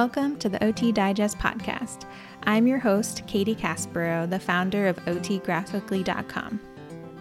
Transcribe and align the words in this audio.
Welcome 0.00 0.38
to 0.38 0.48
the 0.48 0.64
OT 0.64 0.92
Digest 0.92 1.36
podcast. 1.36 2.06
I'm 2.44 2.66
your 2.66 2.78
host, 2.78 3.22
Katie 3.26 3.54
Caspero, 3.54 4.28
the 4.30 4.40
founder 4.40 4.86
of 4.86 4.96
OTGraphically.com, 5.04 6.58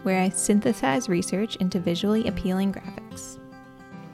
where 0.03 0.21
I 0.21 0.29
synthesize 0.29 1.09
research 1.09 1.57
into 1.57 1.81
visually 1.81 2.25
appealing 2.29 2.71
graphics. 2.71 3.37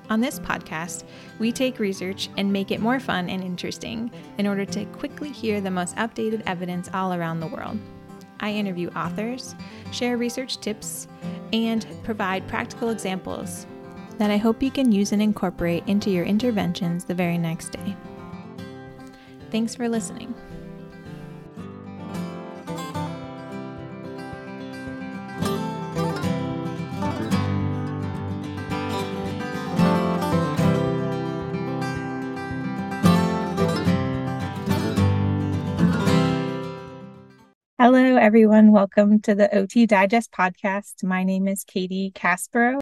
On 0.10 0.20
this 0.20 0.40
podcast, 0.40 1.04
we 1.38 1.52
take 1.52 1.78
research 1.78 2.30
and 2.38 2.52
make 2.52 2.72
it 2.72 2.80
more 2.80 3.00
fun 3.00 3.30
and 3.30 3.44
interesting 3.44 4.10
in 4.40 4.48
order 4.48 4.66
to 4.66 4.86
quickly 4.86 5.32
hear 5.32 5.62
the 5.62 5.70
most 5.70 5.96
updated 5.98 6.42
evidence 6.48 6.90
all 6.92 7.14
around 7.14 7.42
the 7.42 7.48
world. 7.48 7.78
I 8.40 8.52
interview 8.52 8.90
authors, 8.96 9.54
share 9.92 10.18
research 10.18 10.58
tips, 10.58 11.08
and 11.54 11.86
provide 12.02 12.48
practical 12.48 12.90
examples 12.90 13.68
that 14.18 14.32
I 14.32 14.38
hope 14.38 14.64
you 14.64 14.72
can 14.72 14.92
use 14.92 15.12
and 15.12 15.22
incorporate 15.22 15.84
into 15.86 16.10
your 16.10 16.26
interventions 16.26 17.06
the 17.06 17.14
very 17.14 17.38
next 17.38 17.70
day. 17.70 17.96
Thanks 19.52 19.76
for 19.76 19.88
listening. 19.88 20.34
Hello, 37.78 38.16
everyone. 38.16 38.72
Welcome 38.72 39.20
to 39.22 39.36
the 39.36 39.54
OT 39.56 39.86
Digest 39.86 40.32
podcast. 40.32 41.04
My 41.04 41.24
name 41.24 41.48
is 41.48 41.64
Katie 41.64 42.12
Caspero. 42.16 42.80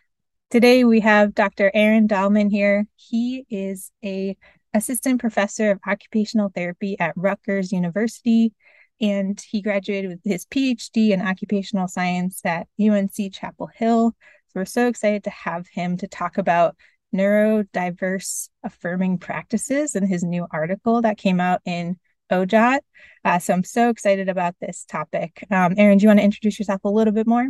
Today 0.49 0.83
we 0.83 0.99
have 0.99 1.33
Dr. 1.33 1.71
Aaron 1.73 2.07
Dallman 2.07 2.49
here. 2.49 2.87
He 2.95 3.45
is 3.49 3.91
a 4.05 4.37
assistant 4.73 5.19
professor 5.19 5.71
of 5.71 5.79
occupational 5.87 6.51
therapy 6.53 6.97
at 6.99 7.13
Rutgers 7.15 7.71
University, 7.71 8.53
and 9.01 9.39
he 9.49 9.61
graduated 9.61 10.09
with 10.09 10.21
his 10.23 10.45
PhD 10.45 11.09
in 11.09 11.21
occupational 11.21 11.87
science 11.87 12.41
at 12.45 12.67
UNC 12.79 13.33
Chapel 13.33 13.69
Hill. 13.73 14.15
So 14.47 14.59
we're 14.59 14.65
so 14.65 14.87
excited 14.87 15.23
to 15.25 15.29
have 15.29 15.67
him 15.67 15.97
to 15.97 16.07
talk 16.07 16.37
about 16.37 16.75
neurodiverse 17.13 18.49
affirming 18.63 19.19
practices 19.19 19.95
and 19.95 20.07
his 20.07 20.23
new 20.23 20.47
article 20.51 21.01
that 21.01 21.17
came 21.17 21.39
out 21.39 21.61
in 21.65 21.97
OJOT. 22.31 22.79
Uh, 23.23 23.39
so 23.39 23.53
I'm 23.53 23.63
so 23.63 23.89
excited 23.89 24.29
about 24.29 24.55
this 24.59 24.85
topic. 24.85 25.45
Um, 25.51 25.75
Aaron, 25.77 25.97
do 25.97 26.03
you 26.03 26.07
want 26.09 26.19
to 26.19 26.25
introduce 26.25 26.57
yourself 26.59 26.81
a 26.83 26.89
little 26.89 27.13
bit 27.13 27.27
more? 27.27 27.47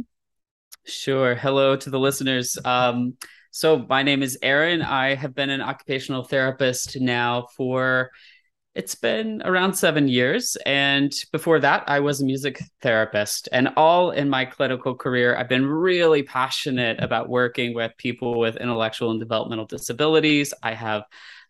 Sure. 0.86 1.36
Hello 1.36 1.76
to 1.78 1.90
the 1.90 2.00
listeners. 2.00 2.58
Um, 2.66 3.16
so, 3.56 3.86
my 3.88 4.02
name 4.02 4.24
is 4.24 4.36
Aaron. 4.42 4.82
I 4.82 5.14
have 5.14 5.36
been 5.36 5.52
an 5.52 5.62
occupational 5.62 6.24
therapist 6.24 7.00
now 7.00 7.46
for 7.56 8.10
it's 8.74 8.96
been 8.96 9.44
around 9.46 9.76
seven 9.76 10.08
years. 10.08 10.58
And 10.66 11.14
before 11.32 11.60
that, 11.60 11.84
I 11.86 12.00
was 12.00 12.20
a 12.20 12.26
music 12.26 12.64
therapist. 12.82 13.50
And 13.52 13.70
all 13.78 14.10
in 14.10 14.28
my 14.28 14.46
clinical 14.46 14.96
career, 14.96 15.36
I've 15.38 15.50
been 15.50 15.68
really 15.68 16.24
passionate 16.24 17.00
about 17.00 17.30
working 17.30 17.76
with 17.76 17.92
people 18.00 18.40
with 18.40 18.56
intellectual 18.58 19.12
and 19.12 19.20
developmental 19.20 19.68
disabilities. 19.68 20.56
I 20.64 20.74
have 20.74 21.04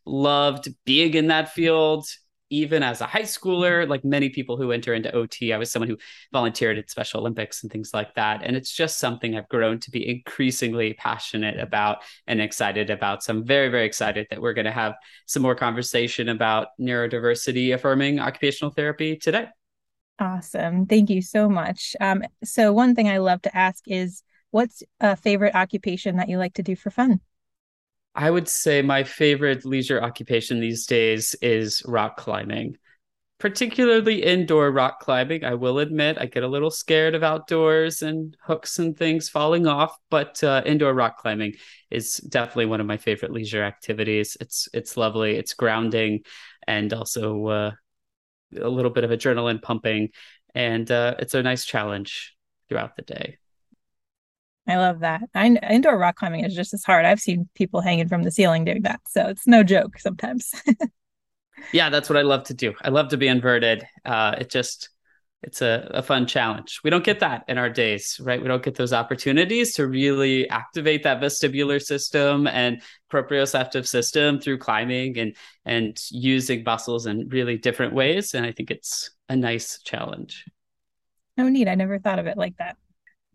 loved 0.05 0.67
being 0.83 1.13
in 1.13 1.27
that 1.27 1.53
field 1.53 2.05
even 2.53 2.83
as 2.83 3.01
a 3.01 3.07
high 3.07 3.23
schooler, 3.23 3.87
like 3.87 4.05
many 4.05 4.29
people 4.29 4.57
who 4.57 4.71
enter 4.71 4.93
into 4.93 5.11
OT, 5.11 5.51
I 5.51 5.57
was 5.57 5.71
someone 5.71 5.89
who 5.89 5.97
volunteered 6.31 6.77
at 6.77 6.91
Special 6.91 7.19
Olympics 7.19 7.63
and 7.63 7.71
things 7.71 7.93
like 7.93 8.13
that. 8.13 8.41
And 8.43 8.55
it's 8.55 8.71
just 8.71 8.99
something 8.99 9.35
I've 9.35 9.49
grown 9.49 9.79
to 9.79 9.91
be 9.91 10.07
increasingly 10.07 10.93
passionate 10.93 11.59
about 11.59 12.03
and 12.27 12.39
excited 12.39 12.91
about. 12.91 13.23
So 13.23 13.33
I'm 13.33 13.43
very, 13.43 13.69
very 13.69 13.85
excited 13.85 14.27
that 14.29 14.39
we're 14.39 14.53
going 14.53 14.65
to 14.65 14.71
have 14.71 14.93
some 15.25 15.41
more 15.41 15.55
conversation 15.55 16.29
about 16.29 16.67
neurodiversity 16.79 17.73
affirming 17.73 18.19
occupational 18.19 18.71
therapy 18.71 19.17
today. 19.17 19.47
Awesome. 20.19 20.85
Thank 20.85 21.09
you 21.09 21.23
so 21.23 21.49
much. 21.49 21.95
Um, 21.99 22.23
so, 22.43 22.71
one 22.71 22.93
thing 22.93 23.09
I 23.09 23.17
love 23.17 23.41
to 23.41 23.57
ask 23.57 23.83
is 23.87 24.21
what's 24.51 24.83
a 24.99 25.15
favorite 25.15 25.55
occupation 25.55 26.17
that 26.17 26.29
you 26.29 26.37
like 26.37 26.53
to 26.53 26.63
do 26.63 26.75
for 26.75 26.91
fun? 26.91 27.19
I 28.15 28.29
would 28.29 28.47
say 28.47 28.81
my 28.81 29.03
favorite 29.03 29.65
leisure 29.65 30.01
occupation 30.01 30.59
these 30.59 30.85
days 30.85 31.35
is 31.41 31.83
rock 31.85 32.17
climbing, 32.17 32.77
particularly 33.39 34.23
indoor 34.23 34.71
rock 34.71 34.99
climbing. 34.99 35.43
I 35.43 35.55
will 35.55 35.79
admit 35.79 36.17
I 36.19 36.27
get 36.27 36.43
a 36.43 36.47
little 36.47 36.69
scared 36.69 37.15
of 37.15 37.23
outdoors 37.23 38.03
and 38.03 38.37
hooks 38.43 38.77
and 38.77 38.95
things 38.95 39.29
falling 39.29 39.65
off, 39.65 39.97
but 40.11 40.43
uh, 40.43 40.61
indoor 40.65 40.93
rock 40.93 41.17
climbing 41.17 41.55
is 41.89 42.17
definitely 42.17 42.67
one 42.67 42.81
of 42.81 42.87
my 42.87 42.97
favorite 42.97 43.31
leisure 43.31 43.63
activities. 43.63 44.37
It's 44.39 44.69
it's 44.73 44.95
lovely, 44.95 45.35
it's 45.35 45.55
grounding, 45.55 46.21
and 46.67 46.93
also 46.93 47.47
uh, 47.47 47.71
a 48.59 48.69
little 48.69 48.91
bit 48.91 49.03
of 49.03 49.11
adrenaline 49.11 49.61
pumping, 49.61 50.09
and 50.53 50.89
uh, 50.91 51.15
it's 51.19 51.33
a 51.33 51.41
nice 51.41 51.65
challenge 51.65 52.35
throughout 52.69 52.95
the 52.95 53.01
day. 53.01 53.37
I 54.67 54.77
love 54.77 54.99
that. 55.01 55.23
I, 55.35 55.47
indoor 55.69 55.97
rock 55.97 56.15
climbing 56.15 56.45
is 56.45 56.55
just 56.55 56.73
as 56.73 56.83
hard. 56.83 57.05
I've 57.05 57.19
seen 57.19 57.49
people 57.53 57.81
hanging 57.81 58.07
from 58.07 58.23
the 58.23 58.31
ceiling 58.31 58.63
doing 58.63 58.83
that. 58.83 59.01
So 59.07 59.27
it's 59.27 59.45
no 59.45 59.61
joke 59.61 59.99
sometimes. 59.99 60.53
yeah, 61.73 61.89
that's 61.89 62.09
what 62.09 62.17
I 62.17 62.21
love 62.21 62.43
to 62.45 62.53
do. 62.53 62.73
I 62.81 62.89
love 62.89 63.09
to 63.09 63.17
be 63.17 63.27
inverted. 63.27 63.85
Uh, 64.05 64.35
it 64.39 64.49
just, 64.49 64.89
it's 65.41 65.61
a, 65.61 65.91
a 65.93 66.01
fun 66.01 66.27
challenge. 66.27 66.79
We 66.81 66.89
don't 66.89 67.03
get 67.03 67.19
that 67.19 67.43
in 67.49 67.57
our 67.57 67.69
days, 67.69 68.21
right? 68.23 68.41
We 68.41 68.47
don't 68.47 68.63
get 68.63 68.75
those 68.75 68.93
opportunities 68.93 69.73
to 69.73 69.85
really 69.85 70.49
activate 70.49 71.03
that 71.03 71.19
vestibular 71.19 71.81
system 71.81 72.47
and 72.47 72.81
proprioceptive 73.11 73.85
system 73.85 74.39
through 74.39 74.59
climbing 74.59 75.17
and 75.17 75.35
and 75.65 76.01
using 76.09 76.63
muscles 76.63 77.05
in 77.05 77.27
really 77.27 77.57
different 77.57 77.93
ways. 77.93 78.33
And 78.33 78.45
I 78.45 78.53
think 78.53 78.71
it's 78.71 79.11
a 79.27 79.35
nice 79.35 79.79
challenge. 79.83 80.45
Oh, 81.37 81.49
neat. 81.49 81.67
I 81.67 81.75
never 81.75 81.99
thought 81.99 82.19
of 82.19 82.27
it 82.27 82.37
like 82.37 82.55
that. 82.57 82.77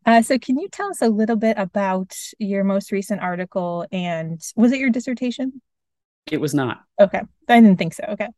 Uh, 0.08 0.22
so, 0.22 0.38
can 0.38 0.58
you 0.58 0.70
tell 0.70 0.88
us 0.88 1.02
a 1.02 1.08
little 1.10 1.36
bit 1.36 1.58
about 1.58 2.16
your 2.38 2.64
most 2.64 2.92
recent 2.92 3.20
article? 3.20 3.84
And 3.92 4.40
was 4.56 4.72
it 4.72 4.78
your 4.78 4.88
dissertation? 4.88 5.60
It 6.32 6.40
was 6.40 6.54
not. 6.54 6.80
Okay. 6.98 7.20
I 7.46 7.60
didn't 7.60 7.76
think 7.76 7.92
so. 7.92 8.04
Okay. 8.08 8.28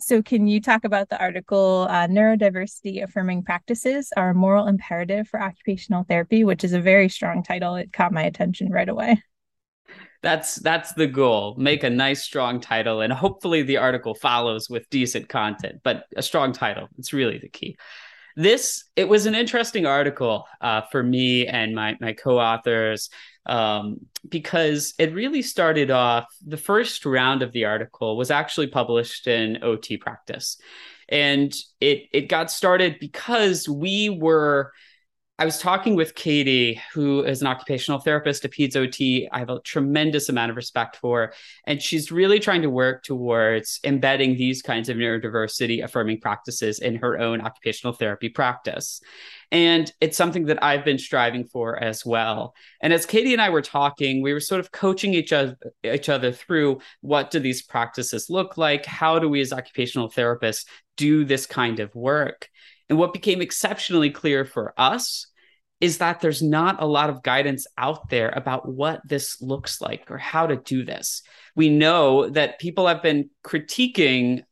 So, 0.00 0.20
can 0.20 0.46
you 0.46 0.60
talk 0.60 0.84
about 0.84 1.08
the 1.08 1.18
article 1.18 1.86
uh, 1.88 2.08
Neurodiversity 2.08 3.02
Affirming 3.02 3.42
Practices 3.42 4.12
Are 4.18 4.30
a 4.30 4.34
Moral 4.34 4.66
Imperative 4.66 5.26
for 5.26 5.40
Occupational 5.40 6.04
Therapy, 6.06 6.44
which 6.44 6.62
is 6.62 6.74
a 6.74 6.80
very 6.80 7.08
strong 7.08 7.42
title. 7.42 7.74
It 7.76 7.90
caught 7.90 8.12
my 8.12 8.24
attention 8.24 8.70
right 8.70 8.90
away. 8.90 9.22
That's 10.22 10.56
that's 10.56 10.92
the 10.92 11.06
goal. 11.06 11.54
Make 11.56 11.84
a 11.84 11.90
nice 11.90 12.22
strong 12.22 12.60
title 12.60 13.00
and 13.00 13.12
hopefully 13.12 13.62
the 13.62 13.78
article 13.78 14.14
follows 14.14 14.68
with 14.68 14.90
decent 14.90 15.30
content, 15.30 15.80
but 15.82 16.04
a 16.16 16.22
strong 16.22 16.52
title. 16.52 16.88
It's 16.98 17.14
really 17.14 17.38
the 17.38 17.48
key 17.48 17.78
this 18.36 18.84
it 18.96 19.08
was 19.08 19.26
an 19.26 19.34
interesting 19.34 19.86
article 19.86 20.46
uh, 20.60 20.82
for 20.90 21.02
me 21.02 21.46
and 21.46 21.74
my 21.74 21.96
my 22.00 22.12
co-authors 22.12 23.10
um, 23.46 23.98
because 24.28 24.94
it 24.98 25.14
really 25.14 25.42
started 25.42 25.90
off 25.90 26.26
the 26.46 26.56
first 26.56 27.04
round 27.04 27.42
of 27.42 27.52
the 27.52 27.64
article 27.64 28.16
was 28.16 28.30
actually 28.30 28.68
published 28.68 29.26
in 29.26 29.62
ot 29.62 29.86
practice. 30.00 30.56
And 31.08 31.54
it 31.80 32.04
it 32.12 32.28
got 32.28 32.50
started 32.50 32.98
because 32.98 33.68
we 33.68 34.08
were 34.08 34.72
I 35.36 35.44
was 35.44 35.58
talking 35.58 35.96
with 35.96 36.14
Katie, 36.14 36.80
who 36.92 37.24
is 37.24 37.40
an 37.40 37.48
occupational 37.48 37.98
therapist, 37.98 38.44
a 38.44 38.48
PEDS 38.48 38.76
OT. 38.76 39.28
I 39.32 39.40
have 39.40 39.50
a 39.50 39.58
tremendous 39.62 40.28
amount 40.28 40.50
of 40.50 40.56
respect 40.56 40.94
for, 40.94 41.32
and 41.66 41.82
she's 41.82 42.12
really 42.12 42.38
trying 42.38 42.62
to 42.62 42.70
work 42.70 43.02
towards 43.02 43.80
embedding 43.82 44.36
these 44.36 44.62
kinds 44.62 44.88
of 44.88 44.96
neurodiversity 44.96 45.82
affirming 45.82 46.20
practices 46.20 46.78
in 46.78 46.94
her 46.96 47.18
own 47.18 47.40
occupational 47.40 47.92
therapy 47.92 48.28
practice. 48.28 49.00
And 49.50 49.92
it's 50.00 50.16
something 50.16 50.44
that 50.44 50.62
I've 50.62 50.84
been 50.84 50.98
striving 50.98 51.46
for 51.46 51.82
as 51.82 52.06
well. 52.06 52.54
And 52.80 52.92
as 52.92 53.04
Katie 53.04 53.32
and 53.32 53.42
I 53.42 53.50
were 53.50 53.60
talking, 53.60 54.22
we 54.22 54.32
were 54.32 54.38
sort 54.38 54.60
of 54.60 54.70
coaching 54.70 55.14
each 55.14 55.32
other 55.32 55.56
each 55.82 56.08
other 56.08 56.30
through 56.30 56.78
what 57.00 57.32
do 57.32 57.40
these 57.40 57.60
practices 57.60 58.30
look 58.30 58.56
like? 58.56 58.86
How 58.86 59.18
do 59.18 59.28
we 59.28 59.40
as 59.40 59.52
occupational 59.52 60.08
therapists 60.08 60.64
do 60.96 61.24
this 61.24 61.44
kind 61.44 61.80
of 61.80 61.92
work? 61.96 62.48
And 62.88 62.98
what 62.98 63.12
became 63.12 63.40
exceptionally 63.40 64.10
clear 64.10 64.44
for 64.44 64.74
us 64.76 65.26
is 65.80 65.98
that 65.98 66.20
there's 66.20 66.42
not 66.42 66.82
a 66.82 66.86
lot 66.86 67.10
of 67.10 67.22
guidance 67.22 67.66
out 67.76 68.08
there 68.08 68.30
about 68.30 68.68
what 68.68 69.00
this 69.06 69.40
looks 69.42 69.80
like 69.80 70.10
or 70.10 70.18
how 70.18 70.46
to 70.46 70.56
do 70.56 70.84
this. 70.84 71.22
We 71.56 71.68
know 71.68 72.28
that 72.30 72.58
people 72.58 72.86
have 72.86 73.02
been 73.02 73.30
critiquing 73.44 74.42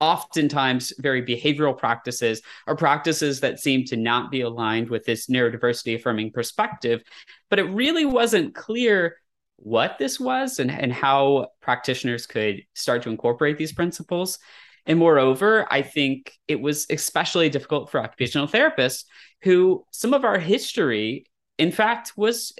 oftentimes 0.00 0.92
very 0.98 1.22
behavioral 1.22 1.76
practices 1.76 2.42
or 2.66 2.76
practices 2.76 3.40
that 3.40 3.60
seem 3.60 3.84
to 3.84 3.96
not 3.96 4.30
be 4.30 4.42
aligned 4.42 4.90
with 4.90 5.04
this 5.04 5.26
neurodiversity 5.26 5.96
affirming 5.96 6.32
perspective, 6.32 7.02
but 7.48 7.58
it 7.58 7.64
really 7.64 8.04
wasn't 8.04 8.54
clear 8.54 9.16
what 9.56 9.96
this 9.98 10.20
was 10.20 10.58
and, 10.58 10.70
and 10.70 10.92
how 10.92 11.48
practitioners 11.62 12.26
could 12.26 12.62
start 12.74 13.02
to 13.02 13.10
incorporate 13.10 13.56
these 13.56 13.72
principles. 13.72 14.38
And 14.86 14.98
moreover, 14.98 15.66
I 15.70 15.82
think 15.82 16.32
it 16.46 16.60
was 16.60 16.86
especially 16.90 17.48
difficult 17.48 17.90
for 17.90 18.00
occupational 18.00 18.46
therapists 18.46 19.04
who 19.42 19.84
some 19.90 20.14
of 20.14 20.24
our 20.24 20.38
history, 20.38 21.26
in 21.58 21.72
fact, 21.72 22.12
was 22.16 22.52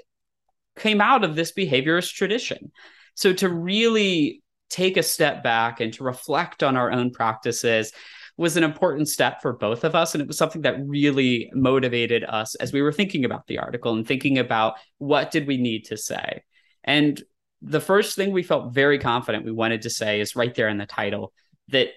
came 0.77 1.01
out 1.01 1.23
of 1.23 1.35
this 1.35 1.53
behaviorist 1.53 2.13
tradition. 2.13 2.71
So 3.15 3.33
to 3.33 3.49
really 3.49 4.43
take 4.69 4.97
a 4.97 5.03
step 5.03 5.43
back 5.43 5.79
and 5.79 5.93
to 5.93 6.03
reflect 6.03 6.61
on 6.61 6.77
our 6.77 6.91
own 6.91 7.11
practices 7.11 7.91
was 8.37 8.55
an 8.55 8.63
important 8.63 9.07
step 9.07 9.41
for 9.41 9.53
both 9.53 9.83
of 9.83 9.95
us. 9.95 10.13
And 10.13 10.21
it 10.21 10.27
was 10.27 10.37
something 10.37 10.61
that 10.61 10.79
really 10.85 11.49
motivated 11.53 12.23
us 12.23 12.53
as 12.55 12.71
we 12.71 12.83
were 12.83 12.91
thinking 12.91 13.25
about 13.25 13.47
the 13.47 13.57
article 13.57 13.93
and 13.93 14.07
thinking 14.07 14.37
about 14.37 14.75
what 14.99 15.31
did 15.31 15.47
we 15.47 15.57
need 15.57 15.85
to 15.85 15.97
say. 15.97 16.43
And 16.83 17.21
the 17.61 17.81
first 17.81 18.15
thing 18.15 18.31
we 18.31 18.43
felt 18.43 18.73
very 18.73 18.99
confident 18.99 19.45
we 19.45 19.51
wanted 19.51 19.81
to 19.81 19.89
say 19.89 20.21
is 20.21 20.35
right 20.35 20.53
there 20.53 20.69
in 20.69 20.77
the 20.77 20.85
title 20.85 21.33
that 21.69 21.89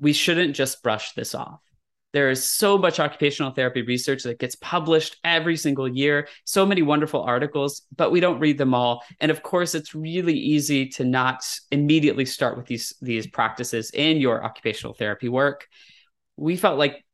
we 0.00 0.12
shouldn't 0.12 0.56
just 0.56 0.82
brush 0.82 1.12
this 1.12 1.34
off. 1.34 1.60
There 2.12 2.30
is 2.30 2.44
so 2.44 2.76
much 2.76 2.98
occupational 2.98 3.52
therapy 3.52 3.82
research 3.82 4.24
that 4.24 4.40
gets 4.40 4.56
published 4.56 5.16
every 5.22 5.56
single 5.56 5.86
year, 5.86 6.26
so 6.44 6.66
many 6.66 6.82
wonderful 6.82 7.22
articles, 7.22 7.82
but 7.94 8.10
we 8.10 8.18
don't 8.18 8.40
read 8.40 8.58
them 8.58 8.74
all. 8.74 9.04
And 9.20 9.30
of 9.30 9.44
course, 9.44 9.76
it's 9.76 9.94
really 9.94 10.36
easy 10.36 10.88
to 10.88 11.04
not 11.04 11.44
immediately 11.70 12.24
start 12.24 12.56
with 12.56 12.66
these, 12.66 12.94
these 13.00 13.28
practices 13.28 13.90
in 13.92 14.16
your 14.16 14.44
occupational 14.44 14.94
therapy 14.94 15.28
work. 15.28 15.68
We 16.36 16.56
felt 16.56 16.78
like 16.78 17.04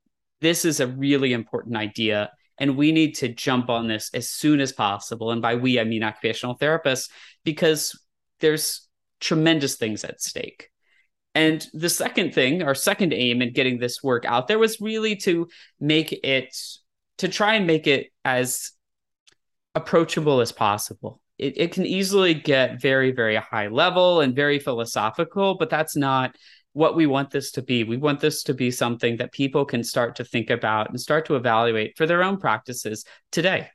this 0.41 0.65
is 0.65 0.81
a 0.81 0.87
really 0.87 1.35
important 1.35 1.77
idea 1.77 2.31
and 2.59 2.77
we 2.77 2.91
need 2.91 3.17
to 3.17 3.29
jump 3.29 3.69
on 3.69 3.87
this 3.87 4.11
as 4.15 4.31
soon 4.31 4.61
as 4.61 4.73
possible. 4.73 5.31
And 5.31 5.43
by 5.43 5.56
we, 5.56 5.79
I 5.79 5.85
mean 5.85 6.03
occupational 6.03 6.56
therapists, 6.56 7.11
because 7.44 8.00
there's 8.41 8.89
tremendous 9.21 9.77
things 9.77 10.05
at 10.05 10.23
stake. 10.23 10.71
And 11.37 11.67
the 11.75 11.91
second 11.91 12.33
thing, 12.33 12.62
our 12.62 12.75
second 12.75 13.12
aim 13.12 13.43
in 13.43 13.53
getting 13.53 13.79
this 13.79 14.03
work 14.03 14.25
out 14.25 14.49
there 14.49 14.59
was 14.59 14.81
really 14.81 15.17
to 15.17 15.49
make 15.79 16.11
it, 16.11 16.56
to 17.19 17.29
try 17.29 17.56
and 17.56 17.67
make 17.67 17.87
it 17.87 18.06
as 18.25 18.73
approachable 19.75 20.41
as 20.41 20.50
possible. 20.50 21.21
It, 21.37 21.59
it 21.59 21.73
can 21.73 21.85
easily 21.85 22.33
get 22.33 22.81
very, 22.81 23.12
very 23.12 23.37
high 23.37 23.69
level 23.69 24.23
and 24.23 24.35
very 24.35 24.59
philosophical, 24.59 25.59
but 25.59 25.69
that's 25.69 25.94
not 25.94 26.35
what 26.73 26.97
we 26.97 27.05
want 27.05 27.31
this 27.31 27.53
to 27.53 27.61
be. 27.61 27.85
We 27.85 27.99
want 27.99 28.21
this 28.21 28.43
to 28.44 28.55
be 28.55 28.71
something 28.71 29.19
that 29.19 29.31
people 29.31 29.67
can 29.67 29.85
start 29.85 30.17
to 30.17 30.25
think 30.25 30.49
about 30.49 30.89
and 30.89 30.99
start 30.99 31.27
to 31.27 31.37
evaluate 31.37 31.99
for 31.99 32.06
their 32.06 32.23
own 32.23 32.39
practices 32.39 33.05
today. 33.31 33.69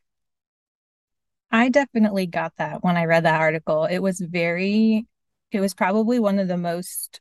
I 1.52 1.70
definitely 1.70 2.26
got 2.26 2.54
that 2.58 2.84
when 2.84 2.98
I 2.98 3.06
read 3.06 3.26
that 3.26 3.40
article. 3.40 3.86
It 3.86 4.00
was 4.00 4.20
very, 4.20 5.06
it 5.52 5.60
was 5.60 5.76
probably 5.76 6.18
one 6.18 6.40
of 6.40 6.48
the 6.48 6.58
most 6.58 7.21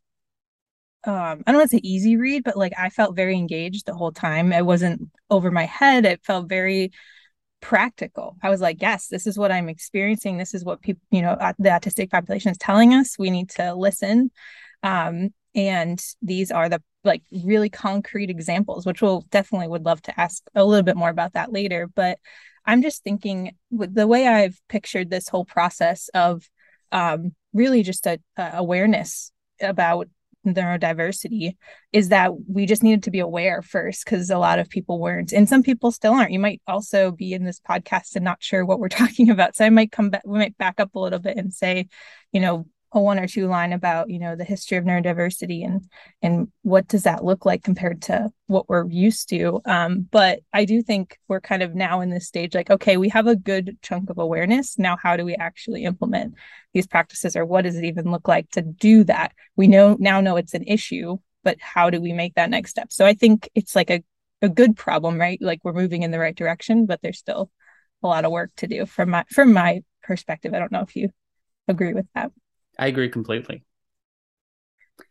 um 1.05 1.43
I 1.47 1.53
don't 1.53 1.57
want 1.61 1.71
to 1.71 1.77
say 1.77 1.81
easy 1.83 2.17
read, 2.17 2.45
but 2.45 2.57
like 2.57 2.73
I 2.79 2.91
felt 2.91 3.17
very 3.17 3.37
engaged 3.37 3.87
the 3.87 3.95
whole 3.95 4.13
time. 4.13 4.53
It 4.53 4.67
wasn't 4.67 5.11
over 5.31 5.51
my 5.51 5.67
head. 5.67 6.05
It 6.05 6.25
felt 6.25 6.49
very 6.49 6.93
practical. 7.61 8.37
I 8.43 8.51
was 8.51 8.61
like, 8.61 8.81
yes, 8.81 9.09
this 9.09 9.27
is 9.27 9.39
what 9.39 9.53
I'm 9.53 9.69
experiencing. 9.69 10.39
This 10.39 10.55
is 10.55 10.65
what 10.65 10.81
people, 10.81 11.03
you 11.11 11.23
know, 11.23 11.37
the 11.59 11.69
autistic 11.69 12.11
population 12.11 12.51
is 12.51 12.59
telling 12.59 12.95
us. 12.95 13.19
We 13.19 13.31
need 13.31 13.51
to 13.51 13.75
listen. 13.75 14.31
Um, 14.83 15.31
and 15.55 16.03
these 16.23 16.51
are 16.51 16.69
the 16.69 16.83
like 17.05 17.23
really 17.45 17.71
concrete 17.71 18.31
examples, 18.31 18.87
which 18.87 19.03
we'll 19.03 19.25
definitely 19.31 19.69
would 19.69 19.85
love 19.85 20.03
to 20.03 20.21
ask 20.21 20.43
a 20.55 20.65
little 20.65 20.83
bit 20.83 20.97
more 20.97 21.09
about 21.09 21.35
that 21.35 21.53
later. 21.53 21.87
But 21.87 22.19
I'm 22.65 22.83
just 22.83 23.03
thinking 23.03 23.57
with 23.71 23.95
the 23.95 24.07
way 24.07 24.27
I've 24.27 24.61
pictured 24.69 25.11
this 25.11 25.29
whole 25.29 25.45
process 25.45 26.09
of 26.15 26.49
um, 26.93 27.35
really 27.53 27.83
just 27.83 28.07
a, 28.07 28.21
a 28.37 28.51
awareness 28.55 29.33
about 29.61 30.09
neurodiversity 30.47 31.57
is 31.93 32.09
that 32.09 32.33
we 32.49 32.67
just 32.67 32.83
needed 32.83 33.03
to 33.03 33.11
be 33.11 33.19
aware 33.19 33.63
first 33.63 34.05
because 34.05 34.31
a 34.31 34.39
lot 34.39 34.59
of 34.59 34.69
people 34.69 34.99
weren't 34.99 35.33
and 35.33 35.49
some 35.49 35.63
people 35.63 35.91
still 35.91 36.15
aren't. 36.15 36.33
You 36.33 36.39
might 36.39 36.63
also 36.67 37.11
be 37.11 37.33
in 37.33 37.45
this 37.45 37.61
podcast 37.61 38.17
and 38.17 38.25
not 38.25 38.43
sure 38.43 38.65
what 38.65 38.79
we're 38.79 38.89
talking 39.01 39.31
about 39.31 39.57
so 39.57 39.65
i 39.65 39.71
might 39.71 39.93
come 39.93 40.11
back 40.11 40.23
we 40.25 40.39
might 40.39 40.57
back 40.59 40.81
up 40.81 40.95
a 40.95 40.99
little 40.99 41.19
bit 41.19 41.37
and 41.37 41.53
say 41.53 41.89
you 42.33 42.41
know 42.41 42.67
a 42.93 43.01
one 43.01 43.19
or 43.19 43.27
two 43.27 43.47
line 43.47 43.73
about 43.73 44.11
you 44.11 44.19
know 44.19 44.35
the 44.35 44.45
history 44.45 44.77
of 44.77 44.85
neurodiversity 44.85 45.65
and 45.65 45.85
and 46.23 46.49
what 46.63 46.89
does 46.89 47.05
that 47.05 47.25
look 47.25 47.47
like 47.47 47.63
compared 47.63 48.03
to 48.03 48.31
what 48.47 48.69
we're 48.69 48.89
used 48.89 49.29
to? 49.29 49.61
Um, 49.65 50.09
but 50.11 50.41
i 50.53 50.65
do 50.65 50.83
think 50.83 51.19
we're 51.29 51.41
kind 51.41 51.63
of 51.63 51.75
now 51.75 52.01
in 52.01 52.11
this 52.11 52.27
stage 52.27 52.55
like 52.55 52.71
okay 52.71 52.97
we 52.97 53.09
have 53.11 53.27
a 53.27 53.37
good 53.37 53.79
chunk 53.83 54.11
of 54.11 54.19
awareness. 54.19 54.79
Now 54.79 54.97
how 54.97 55.17
do 55.17 55.25
we 55.25 55.35
actually 55.37 55.85
implement 55.85 56.35
these 56.75 56.87
practices 56.87 57.37
or 57.37 57.45
what 57.45 57.63
does 57.63 57.77
it 57.77 57.85
even 57.85 58.11
look 58.11 58.27
like 58.29 58.51
to 58.51 58.63
do 58.63 59.05
that? 59.05 59.33
We 59.57 59.69
know 59.69 59.97
now 60.01 60.21
know 60.21 60.37
it's 60.37 60.55
an 60.55 60.65
issue 60.65 61.19
but 61.43 61.57
how 61.61 61.91
do 61.91 62.01
we 62.01 62.13
make 62.13 62.35
that 62.35 62.51
next 62.51 62.71
step? 62.71 62.93
So 62.93 63.07
i 63.07 63.15
think 63.15 63.49
it's 63.55 63.77
like 63.77 63.91
a, 63.91 64.03
a 64.43 64.49
good 64.49 64.77
problem 64.77 65.19
right? 65.19 65.41
Like 65.41 65.61
we're 65.63 65.73
moving 65.73 66.03
in 66.03 66.11
the 66.11 66.19
right 66.19 66.37
direction 66.37 66.87
but 66.87 67.01
there's 67.03 67.19
still 67.19 67.51
a 68.03 68.09
lot 68.09 68.25
of 68.25 68.33
work 68.33 68.51
to 68.57 68.67
do 68.67 68.87
from 68.87 69.11
my 69.11 69.25
from 69.31 69.53
my 69.53 69.83
perspective. 70.03 70.55
I 70.55 70.59
don't 70.59 70.73
know 70.73 70.81
if 70.83 70.97
you 70.97 71.11
agree 71.69 71.93
with 71.93 72.07
that 72.15 72.33
I 72.81 72.87
agree 72.87 73.11
completely. 73.11 73.63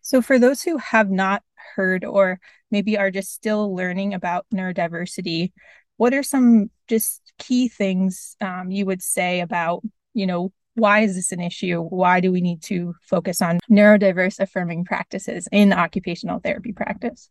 So, 0.02 0.22
for 0.24 0.40
those 0.40 0.64
who 0.64 0.78
have 0.78 1.12
not 1.12 1.44
heard 1.76 2.04
or 2.04 2.40
maybe 2.72 2.98
are 2.98 3.12
just 3.12 3.32
still 3.32 3.76
learning 3.76 4.16
about 4.16 4.48
neurodiversity, 4.52 5.52
what 5.98 6.14
are 6.14 6.24
some 6.24 6.72
just 6.88 7.22
key 7.38 7.68
things 7.68 8.36
um, 8.42 8.72
you 8.72 8.88
would 8.88 9.04
say 9.04 9.42
about, 9.42 9.84
you 10.14 10.26
know, 10.26 10.52
why 10.74 11.02
is 11.02 11.14
this 11.14 11.32
an 11.32 11.42
issue? 11.42 11.80
Why 11.80 12.22
do 12.22 12.32
we 12.32 12.42
need 12.42 12.64
to 12.64 12.96
focus 13.04 13.40
on 13.40 13.60
neurodiverse 13.70 14.40
affirming 14.40 14.86
practices 14.86 15.48
in 15.52 15.72
occupational 15.72 16.40
therapy 16.40 16.74
practice? 16.74 17.30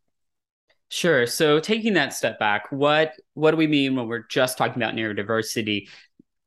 Sure. 0.91 1.26
So 1.26 1.58
taking 1.61 1.94
that 1.94 2.14
step 2.14 2.38
back, 2.38 2.70
what 2.70 3.14
what 3.34 3.50
do 3.50 3.56
we 3.56 3.67
mean 3.67 3.96
when 3.96 4.06
we're 4.06 4.26
just 4.29 4.56
talking 4.56 4.81
about 4.81 4.94
neurodiversity? 4.94 5.88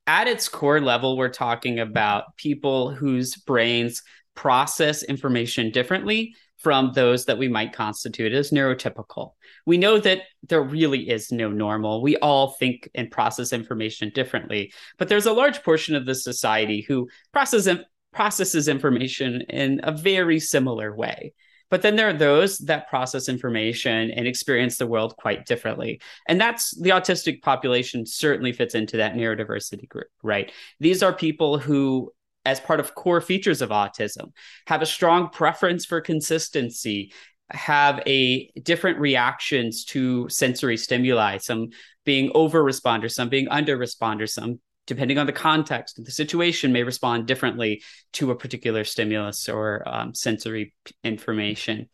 At 0.08 0.28
its 0.28 0.48
core 0.48 0.82
level, 0.82 1.18
we're 1.18 1.30
talking 1.30 1.80
about 1.80 2.36
people 2.38 2.94
whose 2.94 3.36
brains 3.36 4.02
process 4.36 5.04
information 5.04 5.72
differently 5.72 6.36
from 6.58 6.92
those 6.94 7.26
that 7.26 7.38
we 7.38 7.48
might 7.48 7.74
constitute 7.74 8.34
as 8.34 8.52
neurotypical. 8.52 9.32
We 9.66 9.78
know 9.78 10.00
that 10.00 10.22
there 10.48 10.62
really 10.62 11.10
is 11.10 11.32
no 11.32 11.50
normal. 11.50 12.02
We 12.02 12.18
all 12.18 12.52
think 12.52 12.90
and 12.94 13.10
process 13.10 13.52
information 13.52 14.12
differently, 14.14 14.72
but 14.98 15.08
there's 15.08 15.26
a 15.26 15.34
large 15.34 15.64
portion 15.64 15.96
of 15.96 16.06
the 16.06 16.16
society 16.16 16.86
who 16.88 17.10
process, 17.32 17.68
processes 18.14 18.68
information 18.68 19.42
in 19.50 19.82
a 19.84 19.92
very 19.92 20.40
similar 20.40 20.96
way. 20.96 21.34
But 21.72 21.82
then 21.82 21.96
there 21.96 22.10
are 22.10 22.14
those 22.14 22.60
that 22.60 22.90
process 22.90 23.28
information 23.28 24.12
and 24.12 24.28
experience 24.28 24.78
the 24.78 24.86
world 24.86 25.16
quite 25.18 25.46
differently. 25.48 26.02
And 26.28 26.40
that's 26.40 26.72
the 26.80 26.92
autistic 26.92 27.42
population 27.42 28.06
certainly 28.06 28.54
fits 28.54 28.76
into 28.76 28.98
that 28.98 29.16
neurodiversity 29.16 29.90
group, 29.90 30.10
right? 30.22 30.52
These 30.80 31.02
are 31.02 31.14
people 31.14 31.58
who 31.58 32.12
as 32.46 32.60
part 32.60 32.80
of 32.80 32.96
core 32.96 33.22
features 33.22 33.62
of 33.62 33.70
autism 33.70 34.32
have 34.68 34.82
a 34.82 34.86
strong 34.86 35.30
preference 35.30 35.86
for 35.86 36.02
consistency 36.02 37.14
have 37.52 38.02
a 38.08 38.50
different 38.64 38.98
reactions 39.00 39.84
to 39.86 40.28
sensory 40.30 40.78
stimuli 40.78 41.38
some 41.38 41.70
being 42.06 42.32
over 42.34 42.64
responders 42.64 43.12
some 43.12 43.30
being 43.30 43.48
under 43.50 43.78
responders 43.78 44.30
some 44.30 44.60
depending 44.88 45.18
on 45.18 45.26
the 45.26 45.34
context 45.34 46.00
of 46.00 46.06
the 46.06 46.12
situation, 46.12 46.74
may 46.74 46.84
respond 46.84 47.28
differently 47.28 47.82
to 48.14 48.32
a 48.32 48.36
particular 48.36 48.84
stimulus 48.84 49.48
or 49.48 49.84
um, 49.88 50.14
sensory 50.14 50.74
information. 51.04 51.88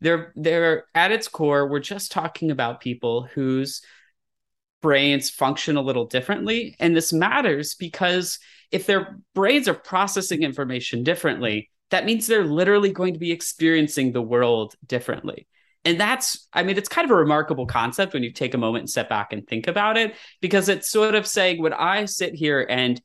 They're, 0.00 0.32
they're 0.34 0.86
at 0.94 1.12
its 1.12 1.28
core, 1.28 1.68
we're 1.68 1.80
just 1.80 2.10
talking 2.10 2.50
about 2.50 2.80
people 2.80 3.28
whose 3.34 3.82
brains 4.80 5.30
function 5.30 5.76
a 5.76 5.82
little 5.82 6.06
differently. 6.06 6.74
And 6.80 6.94
this 6.94 7.12
matters 7.12 7.74
because 7.74 8.38
if 8.72 8.86
their 8.86 9.18
brains 9.34 9.68
are 9.68 9.74
processing 9.74 10.42
information 10.42 11.04
differently, 11.04 11.70
that 11.90 12.04
means 12.04 12.26
they're 12.26 12.44
literally 12.44 12.90
going 12.90 13.12
to 13.12 13.20
be 13.20 13.30
experiencing 13.30 14.12
the 14.12 14.22
world 14.22 14.74
differently. 14.84 15.46
And 15.84 15.98
that's, 15.98 16.46
I 16.52 16.62
mean, 16.62 16.76
it's 16.78 16.88
kind 16.88 17.04
of 17.04 17.10
a 17.10 17.16
remarkable 17.16 17.66
concept 17.66 18.14
when 18.14 18.22
you 18.22 18.32
take 18.32 18.54
a 18.54 18.58
moment 18.58 18.82
and 18.82 18.90
step 18.90 19.08
back 19.08 19.32
and 19.32 19.46
think 19.46 19.66
about 19.66 19.96
it, 19.96 20.14
because 20.40 20.68
it's 20.68 20.90
sort 20.90 21.14
of 21.14 21.26
saying, 21.26 21.60
when 21.60 21.72
I 21.72 22.04
sit 22.04 22.34
here 22.34 22.64
and 22.68 23.02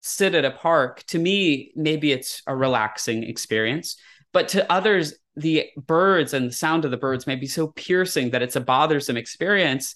sit 0.00 0.34
at 0.34 0.44
a 0.44 0.50
park, 0.50 1.02
to 1.08 1.18
me, 1.18 1.72
maybe 1.76 2.12
it's 2.12 2.42
a 2.46 2.56
relaxing 2.56 3.24
experience, 3.24 3.96
but 4.32 4.48
to 4.48 4.70
others, 4.72 5.14
the 5.34 5.66
birds 5.76 6.32
and 6.32 6.48
the 6.48 6.54
sound 6.54 6.84
of 6.86 6.90
the 6.90 6.96
birds 6.96 7.26
may 7.26 7.36
be 7.36 7.46
so 7.46 7.66
piercing 7.68 8.30
that 8.30 8.42
it's 8.42 8.56
a 8.56 8.60
bothersome 8.60 9.18
experience 9.18 9.94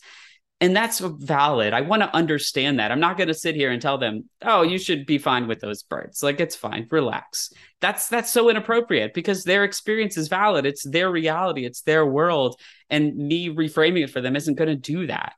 and 0.60 0.76
that's 0.76 1.00
valid. 1.00 1.72
I 1.72 1.80
want 1.80 2.02
to 2.02 2.14
understand 2.14 2.78
that. 2.78 2.92
I'm 2.92 3.00
not 3.00 3.16
going 3.16 3.28
to 3.28 3.34
sit 3.34 3.54
here 3.54 3.70
and 3.70 3.80
tell 3.80 3.98
them, 3.98 4.28
"Oh, 4.42 4.62
you 4.62 4.78
should 4.78 5.06
be 5.06 5.18
fine 5.18 5.46
with 5.48 5.60
those 5.60 5.82
birds." 5.82 6.22
Like 6.22 6.40
it's 6.40 6.56
fine. 6.56 6.86
Relax. 6.90 7.52
That's 7.80 8.08
that's 8.08 8.30
so 8.30 8.50
inappropriate 8.50 9.14
because 9.14 9.44
their 9.44 9.64
experience 9.64 10.16
is 10.16 10.28
valid. 10.28 10.66
It's 10.66 10.82
their 10.88 11.10
reality, 11.10 11.64
it's 11.64 11.82
their 11.82 12.04
world, 12.06 12.60
and 12.90 13.16
me 13.16 13.48
reframing 13.48 14.04
it 14.04 14.10
for 14.10 14.20
them 14.20 14.36
isn't 14.36 14.56
going 14.56 14.68
to 14.68 14.76
do 14.76 15.06
that. 15.06 15.32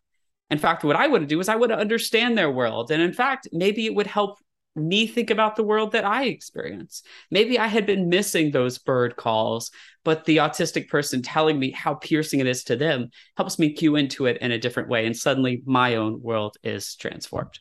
In 0.50 0.59
fact, 0.59 0.85
what 0.85 0.97
I 0.97 1.07
would 1.07 1.29
do 1.29 1.41
is 1.41 1.49
I 1.49 1.57
would 1.57 1.73
understand 1.73 2.37
their 2.37 2.50
world. 2.50 2.91
And 2.91 3.00
in 3.00 3.12
fact, 3.14 3.49
maybe 3.52 3.87
it 3.87 3.95
would 3.95 4.07
help 4.07 4.38
me 4.75 5.07
think 5.07 5.31
about 5.31 5.57
the 5.57 5.62
world 5.62 5.93
that 5.93 6.05
I 6.05 6.25
experience. 6.25 7.02
Maybe 7.31 7.59
I 7.59 7.67
had 7.67 7.87
been 7.87 8.09
missing 8.09 8.50
those 8.50 8.79
bird 8.79 9.17
calls, 9.17 9.71
but 10.04 10.25
the 10.25 10.38
autistic 10.38 10.88
person 10.88 11.23
telling 11.23 11.59
me 11.59 11.71
how 11.71 11.94
piercing 11.94 12.40
it 12.40 12.47
is 12.47 12.64
to 12.64 12.76
them 12.76 13.11
helps 13.37 13.59
me 13.59 13.73
cue 13.73 13.97
into 13.97 14.26
it 14.26 14.38
in 14.38 14.52
a 14.52 14.59
different 14.59 14.88
way. 14.88 15.06
And 15.06 15.16
suddenly 15.16 15.62
my 15.64 15.97
own 15.97 16.21
world 16.23 16.56
is 16.62 16.97
transformed. 16.97 17.59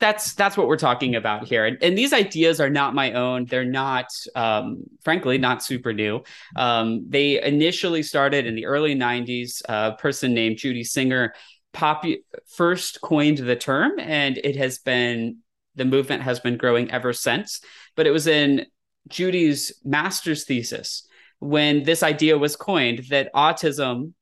that's 0.00 0.34
that's 0.34 0.56
what 0.56 0.68
we're 0.68 0.76
talking 0.76 1.16
about 1.16 1.48
here 1.48 1.66
and, 1.66 1.76
and 1.82 1.98
these 1.98 2.12
ideas 2.12 2.60
are 2.60 2.70
not 2.70 2.94
my 2.94 3.12
own 3.12 3.44
they're 3.46 3.64
not 3.64 4.06
um, 4.34 4.84
frankly 5.02 5.38
not 5.38 5.62
super 5.62 5.92
new 5.92 6.22
um, 6.56 7.04
they 7.08 7.42
initially 7.42 8.02
started 8.02 8.46
in 8.46 8.54
the 8.54 8.66
early 8.66 8.94
90s 8.94 9.62
a 9.68 9.92
person 9.96 10.34
named 10.34 10.56
judy 10.56 10.84
singer 10.84 11.34
popu- 11.74 12.22
first 12.46 13.00
coined 13.00 13.38
the 13.38 13.56
term 13.56 13.92
and 13.98 14.38
it 14.38 14.56
has 14.56 14.78
been 14.78 15.38
the 15.74 15.84
movement 15.84 16.22
has 16.22 16.40
been 16.40 16.56
growing 16.56 16.90
ever 16.90 17.12
since 17.12 17.60
but 17.96 18.06
it 18.06 18.10
was 18.10 18.26
in 18.26 18.66
judy's 19.08 19.72
master's 19.84 20.44
thesis 20.44 21.06
when 21.40 21.84
this 21.84 22.02
idea 22.02 22.36
was 22.36 22.56
coined 22.56 23.04
that 23.10 23.32
autism 23.34 24.12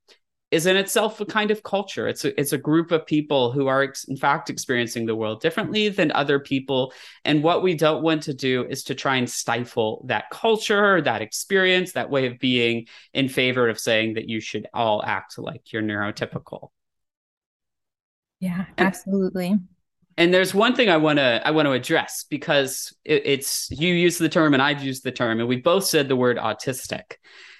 is 0.50 0.66
in 0.66 0.76
itself 0.76 1.20
a 1.20 1.26
kind 1.26 1.50
of 1.50 1.62
culture. 1.62 2.06
It's 2.06 2.24
a, 2.24 2.38
it's 2.40 2.52
a 2.52 2.58
group 2.58 2.92
of 2.92 3.04
people 3.04 3.50
who 3.50 3.66
are 3.66 3.82
ex- 3.82 4.04
in 4.04 4.16
fact 4.16 4.48
experiencing 4.48 5.04
the 5.04 5.16
world 5.16 5.40
differently 5.40 5.88
than 5.88 6.12
other 6.12 6.38
people. 6.38 6.92
And 7.24 7.42
what 7.42 7.62
we 7.62 7.74
don't 7.74 8.02
want 8.02 8.22
to 8.24 8.34
do 8.34 8.64
is 8.64 8.84
to 8.84 8.94
try 8.94 9.16
and 9.16 9.28
stifle 9.28 10.04
that 10.08 10.30
culture, 10.30 11.02
that 11.02 11.20
experience, 11.20 11.92
that 11.92 12.10
way 12.10 12.26
of 12.26 12.38
being 12.38 12.86
in 13.12 13.28
favor 13.28 13.68
of 13.68 13.80
saying 13.80 14.14
that 14.14 14.28
you 14.28 14.40
should 14.40 14.68
all 14.72 15.02
act 15.04 15.36
like 15.36 15.72
you're 15.72 15.82
neurotypical. 15.82 16.68
Yeah, 18.38 18.66
absolutely. 18.78 19.48
And, 19.48 19.68
and 20.16 20.32
there's 20.32 20.54
one 20.54 20.74
thing 20.74 20.88
I 20.88 20.96
want 20.96 21.18
to 21.18 21.46
I 21.46 21.50
want 21.50 21.66
to 21.66 21.72
address 21.72 22.24
because 22.28 22.94
it, 23.04 23.22
it's 23.24 23.70
you 23.70 23.92
use 23.92 24.18
the 24.18 24.28
term 24.28 24.54
and 24.54 24.62
I've 24.62 24.82
used 24.82 25.04
the 25.04 25.12
term 25.12 25.40
and 25.40 25.48
we 25.48 25.56
both 25.56 25.84
said 25.84 26.08
the 26.08 26.16
word 26.16 26.38
autistic 26.38 27.16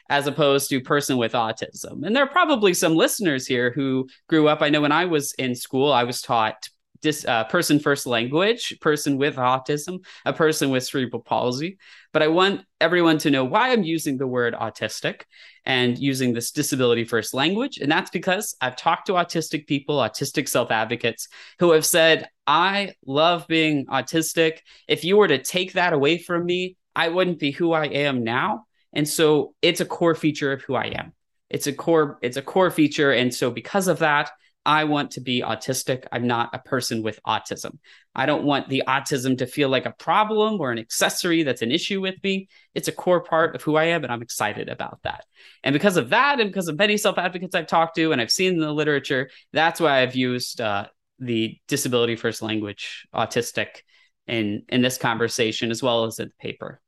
as 0.08 0.26
opposed 0.26 0.70
to 0.70 0.80
person 0.80 1.16
with 1.16 1.32
autism. 1.32 2.06
And 2.06 2.14
there 2.14 2.22
are 2.22 2.28
probably 2.28 2.74
some 2.74 2.94
listeners 2.94 3.46
here 3.46 3.72
who 3.72 4.08
grew 4.28 4.48
up. 4.48 4.62
I 4.62 4.68
know 4.68 4.80
when 4.80 4.92
I 4.92 5.06
was 5.06 5.32
in 5.32 5.54
school, 5.54 5.92
I 5.92 6.04
was 6.04 6.22
taught 6.22 6.68
dis, 7.00 7.24
uh, 7.24 7.44
person 7.44 7.78
first 7.78 8.06
language, 8.06 8.76
person 8.80 9.16
with 9.16 9.36
autism, 9.36 10.04
a 10.24 10.32
person 10.32 10.70
with 10.70 10.84
cerebral 10.84 11.22
palsy. 11.22 11.78
But 12.12 12.22
I 12.22 12.28
want 12.28 12.62
everyone 12.80 13.18
to 13.18 13.30
know 13.30 13.44
why 13.44 13.72
I'm 13.72 13.82
using 13.82 14.16
the 14.16 14.26
word 14.26 14.54
autistic 14.54 15.22
and 15.64 15.98
using 15.98 16.32
this 16.32 16.50
disability 16.50 17.04
first 17.04 17.34
language. 17.34 17.78
And 17.78 17.90
that's 17.90 18.10
because 18.10 18.56
I've 18.60 18.76
talked 18.76 19.06
to 19.06 19.14
autistic 19.14 19.66
people, 19.66 19.96
autistic 19.98 20.48
self 20.48 20.70
advocates, 20.70 21.28
who 21.58 21.72
have 21.72 21.84
said, 21.84 22.28
I 22.46 22.94
love 23.04 23.46
being 23.48 23.86
autistic. 23.86 24.58
If 24.88 25.04
you 25.04 25.16
were 25.16 25.28
to 25.28 25.42
take 25.42 25.74
that 25.74 25.92
away 25.92 26.18
from 26.18 26.44
me, 26.44 26.76
I 26.94 27.08
wouldn't 27.08 27.38
be 27.38 27.50
who 27.50 27.72
I 27.72 27.86
am 27.86 28.24
now. 28.24 28.64
And 28.92 29.06
so 29.06 29.54
it's 29.60 29.80
a 29.80 29.84
core 29.84 30.14
feature 30.14 30.52
of 30.52 30.62
who 30.62 30.74
I 30.74 30.86
am. 30.86 31.12
It's 31.50 31.66
a 31.66 31.72
core, 31.72 32.18
it's 32.22 32.36
a 32.36 32.42
core 32.42 32.70
feature. 32.70 33.12
And 33.12 33.32
so 33.32 33.50
because 33.50 33.88
of 33.88 33.98
that, 34.00 34.30
I 34.66 34.82
want 34.82 35.12
to 35.12 35.20
be 35.20 35.42
autistic. 35.42 36.06
I'm 36.10 36.26
not 36.26 36.50
a 36.52 36.58
person 36.58 37.04
with 37.04 37.20
autism. 37.24 37.78
I 38.16 38.26
don't 38.26 38.42
want 38.42 38.68
the 38.68 38.82
autism 38.88 39.38
to 39.38 39.46
feel 39.46 39.68
like 39.68 39.86
a 39.86 39.92
problem 39.92 40.60
or 40.60 40.72
an 40.72 40.78
accessory 40.78 41.44
that's 41.44 41.62
an 41.62 41.70
issue 41.70 42.00
with 42.00 42.16
me. 42.24 42.48
It's 42.74 42.88
a 42.88 42.92
core 42.92 43.22
part 43.22 43.54
of 43.54 43.62
who 43.62 43.76
I 43.76 43.84
am, 43.84 44.02
and 44.02 44.12
I'm 44.12 44.22
excited 44.22 44.68
about 44.68 44.98
that. 45.04 45.24
And 45.62 45.72
because 45.72 45.96
of 45.96 46.10
that, 46.10 46.40
and 46.40 46.50
because 46.50 46.66
of 46.66 46.76
many 46.76 46.96
self 46.96 47.16
advocates 47.16 47.54
I've 47.54 47.68
talked 47.68 47.94
to 47.94 48.10
and 48.10 48.20
I've 48.20 48.32
seen 48.32 48.54
in 48.54 48.58
the 48.58 48.72
literature, 48.72 49.30
that's 49.52 49.80
why 49.80 50.02
I've 50.02 50.16
used 50.16 50.60
uh, 50.60 50.86
the 51.20 51.56
disability 51.68 52.16
first 52.16 52.42
language 52.42 53.06
autistic 53.14 53.82
in 54.26 54.64
in 54.68 54.82
this 54.82 54.98
conversation 54.98 55.70
as 55.70 55.80
well 55.80 56.06
as 56.06 56.18
in 56.18 56.26
the 56.26 56.34
paper. 56.40 56.80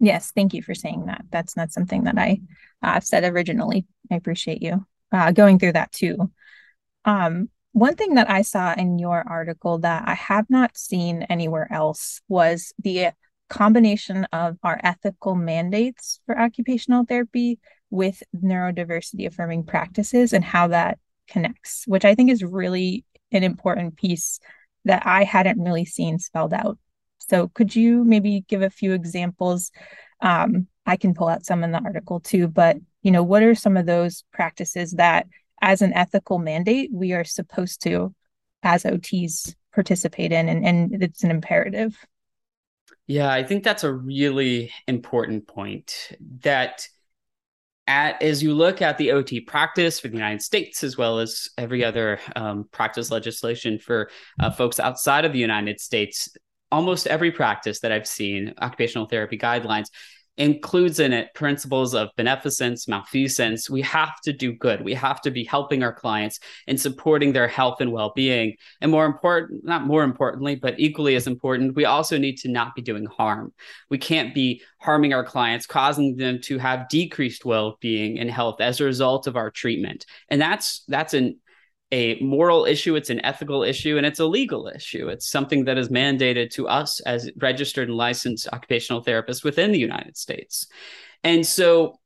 Yes, 0.00 0.32
thank 0.32 0.54
you 0.54 0.62
for 0.62 0.74
saying 0.74 1.06
that. 1.06 1.22
That's 1.30 1.56
not 1.56 1.70
something 1.70 2.04
that 2.04 2.18
I 2.18 2.40
uh, 2.82 2.98
said 2.98 3.22
originally. 3.22 3.86
I 4.10 4.16
appreciate 4.16 4.60
you 4.60 4.84
uh, 5.12 5.32
going 5.32 5.58
through 5.58 5.72
that 5.72 5.92
too. 5.92 6.30
Um, 7.04 7.48
one 7.72 7.94
thing 7.94 8.14
that 8.14 8.28
I 8.28 8.42
saw 8.42 8.74
in 8.74 8.98
your 8.98 9.22
article 9.26 9.78
that 9.78 10.04
I 10.06 10.14
have 10.14 10.50
not 10.50 10.76
seen 10.76 11.22
anywhere 11.22 11.72
else 11.72 12.20
was 12.28 12.72
the 12.82 13.10
combination 13.48 14.26
of 14.32 14.58
our 14.62 14.80
ethical 14.82 15.34
mandates 15.34 16.20
for 16.26 16.38
occupational 16.38 17.04
therapy 17.04 17.58
with 17.90 18.22
neurodiversity 18.34 19.26
affirming 19.26 19.64
practices 19.64 20.32
and 20.32 20.44
how 20.44 20.68
that 20.68 20.98
connects, 21.28 21.84
which 21.86 22.04
I 22.04 22.14
think 22.14 22.30
is 22.30 22.42
really 22.42 23.04
an 23.32 23.44
important 23.44 23.96
piece 23.96 24.40
that 24.84 25.06
I 25.06 25.24
hadn't 25.24 25.60
really 25.60 25.84
seen 25.84 26.18
spelled 26.18 26.52
out 26.52 26.78
so 27.30 27.48
could 27.48 27.76
you 27.76 28.02
maybe 28.02 28.44
give 28.48 28.62
a 28.62 28.70
few 28.70 28.92
examples? 28.92 29.70
Um, 30.22 30.66
I 30.86 30.96
can 30.96 31.14
pull 31.14 31.28
out 31.28 31.46
some 31.46 31.64
in 31.64 31.72
the 31.72 31.82
article 31.82 32.20
too, 32.20 32.48
but 32.48 32.76
you 33.02 33.10
know, 33.10 33.22
what 33.22 33.42
are 33.42 33.54
some 33.54 33.76
of 33.76 33.86
those 33.86 34.24
practices 34.32 34.92
that 34.92 35.26
as 35.62 35.82
an 35.82 35.92
ethical 35.92 36.38
mandate 36.38 36.90
we 36.92 37.12
are 37.12 37.24
supposed 37.24 37.82
to 37.82 38.14
as 38.62 38.84
OTs 38.84 39.54
participate 39.72 40.32
in 40.32 40.48
and, 40.48 40.64
and 40.64 41.02
it's 41.02 41.24
an 41.24 41.30
imperative? 41.30 41.96
Yeah, 43.06 43.30
I 43.30 43.42
think 43.42 43.64
that's 43.64 43.84
a 43.84 43.92
really 43.92 44.70
important 44.86 45.48
point 45.48 46.12
that 46.42 46.86
at, 47.86 48.22
as 48.22 48.40
you 48.40 48.54
look 48.54 48.82
at 48.82 48.98
the 48.98 49.10
OT 49.10 49.40
practice 49.40 49.98
for 49.98 50.06
the 50.08 50.14
United 50.14 50.42
States, 50.42 50.84
as 50.84 50.96
well 50.96 51.18
as 51.18 51.48
every 51.58 51.84
other 51.84 52.20
um, 52.36 52.68
practice 52.70 53.10
legislation 53.10 53.80
for 53.80 54.10
uh, 54.38 54.50
folks 54.50 54.78
outside 54.78 55.24
of 55.24 55.32
the 55.32 55.40
United 55.40 55.80
States, 55.80 56.28
almost 56.72 57.06
every 57.06 57.32
practice 57.32 57.80
that 57.80 57.92
I've 57.92 58.06
seen, 58.06 58.54
occupational 58.60 59.06
therapy 59.06 59.38
guidelines, 59.38 59.88
includes 60.40 61.00
in 61.00 61.12
it 61.12 61.34
principles 61.34 61.94
of 61.94 62.08
beneficence, 62.16 62.88
malfeasance. 62.88 63.68
We 63.68 63.82
have 63.82 64.18
to 64.22 64.32
do 64.32 64.54
good. 64.54 64.82
We 64.82 64.94
have 64.94 65.20
to 65.22 65.30
be 65.30 65.44
helping 65.44 65.82
our 65.82 65.92
clients 65.92 66.40
and 66.66 66.80
supporting 66.80 67.32
their 67.32 67.46
health 67.46 67.82
and 67.82 67.92
well 67.92 68.12
being. 68.16 68.56
And 68.80 68.90
more 68.90 69.04
important, 69.04 69.64
not 69.64 69.86
more 69.86 70.02
importantly, 70.02 70.54
but 70.54 70.78
equally 70.78 71.14
as 71.14 71.26
important, 71.26 71.76
we 71.76 71.84
also 71.84 72.16
need 72.16 72.38
to 72.38 72.48
not 72.48 72.74
be 72.74 72.80
doing 72.80 73.04
harm. 73.04 73.52
We 73.90 73.98
can't 73.98 74.34
be 74.34 74.62
harming 74.78 75.12
our 75.12 75.24
clients, 75.24 75.66
causing 75.66 76.16
them 76.16 76.40
to 76.44 76.56
have 76.56 76.88
decreased 76.88 77.44
well 77.44 77.76
being 77.80 78.18
and 78.18 78.30
health 78.30 78.62
as 78.62 78.80
a 78.80 78.84
result 78.84 79.26
of 79.26 79.36
our 79.36 79.50
treatment. 79.50 80.06
And 80.30 80.40
that's, 80.40 80.84
that's 80.88 81.12
an 81.12 81.38
a 81.92 82.20
moral 82.20 82.66
issue, 82.66 82.94
it's 82.94 83.10
an 83.10 83.24
ethical 83.24 83.62
issue, 83.62 83.96
and 83.96 84.06
it's 84.06 84.20
a 84.20 84.26
legal 84.26 84.68
issue. 84.68 85.08
It's 85.08 85.28
something 85.28 85.64
that 85.64 85.78
is 85.78 85.88
mandated 85.88 86.50
to 86.50 86.68
us 86.68 87.00
as 87.00 87.30
registered 87.36 87.88
and 87.88 87.96
licensed 87.96 88.48
occupational 88.52 89.04
therapists 89.04 89.42
within 89.42 89.72
the 89.72 89.78
United 89.78 90.16
States. 90.16 90.66
And 91.24 91.44
so 91.44 91.98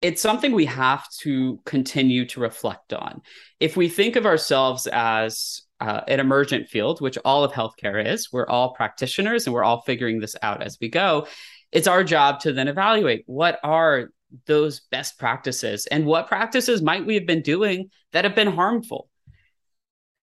it's 0.00 0.22
something 0.22 0.52
we 0.52 0.66
have 0.66 1.08
to 1.20 1.60
continue 1.64 2.26
to 2.26 2.40
reflect 2.40 2.92
on. 2.92 3.22
If 3.58 3.76
we 3.76 3.88
think 3.88 4.16
of 4.16 4.26
ourselves 4.26 4.86
as 4.86 5.62
uh, 5.80 6.02
an 6.06 6.20
emergent 6.20 6.68
field, 6.68 7.00
which 7.00 7.18
all 7.24 7.42
of 7.42 7.52
healthcare 7.52 8.04
is, 8.04 8.32
we're 8.32 8.46
all 8.46 8.74
practitioners 8.74 9.46
and 9.46 9.54
we're 9.54 9.64
all 9.64 9.82
figuring 9.82 10.20
this 10.20 10.36
out 10.42 10.62
as 10.62 10.78
we 10.80 10.88
go. 10.88 11.26
It's 11.72 11.88
our 11.88 12.04
job 12.04 12.40
to 12.40 12.52
then 12.52 12.68
evaluate 12.68 13.24
what 13.26 13.58
are 13.64 14.10
those 14.46 14.80
best 14.90 15.18
practices 15.18 15.86
and 15.86 16.06
what 16.06 16.28
practices 16.28 16.82
might 16.82 17.06
we 17.06 17.14
have 17.14 17.26
been 17.26 17.42
doing 17.42 17.90
that 18.12 18.24
have 18.24 18.34
been 18.34 18.52
harmful 18.52 19.08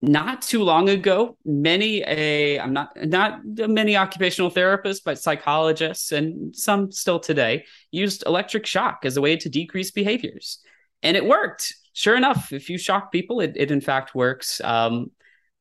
not 0.01 0.41
too 0.41 0.63
long 0.63 0.87
ago 0.87 1.37
many 1.43 2.01
a 2.07 2.57
i'm 2.59 2.71
not 2.71 2.89
not 2.95 3.41
many 3.45 3.97
occupational 3.97 4.49
therapists 4.49 5.01
but 5.03 5.19
psychologists 5.19 6.13
and 6.13 6.55
some 6.55 6.89
still 6.89 7.19
today 7.19 7.65
used 7.91 8.23
electric 8.25 8.65
shock 8.65 8.99
as 9.03 9.17
a 9.17 9.21
way 9.21 9.35
to 9.35 9.49
decrease 9.49 9.91
behaviors. 9.91 10.59
And 11.01 11.15
it 11.15 11.25
worked. 11.25 11.73
Sure 11.93 12.15
enough 12.15 12.53
if 12.53 12.69
you 12.69 12.77
shock 12.77 13.11
people 13.11 13.41
it, 13.41 13.53
it 13.55 13.71
in 13.71 13.81
fact 13.81 14.15
works. 14.15 14.61
Um, 14.61 15.11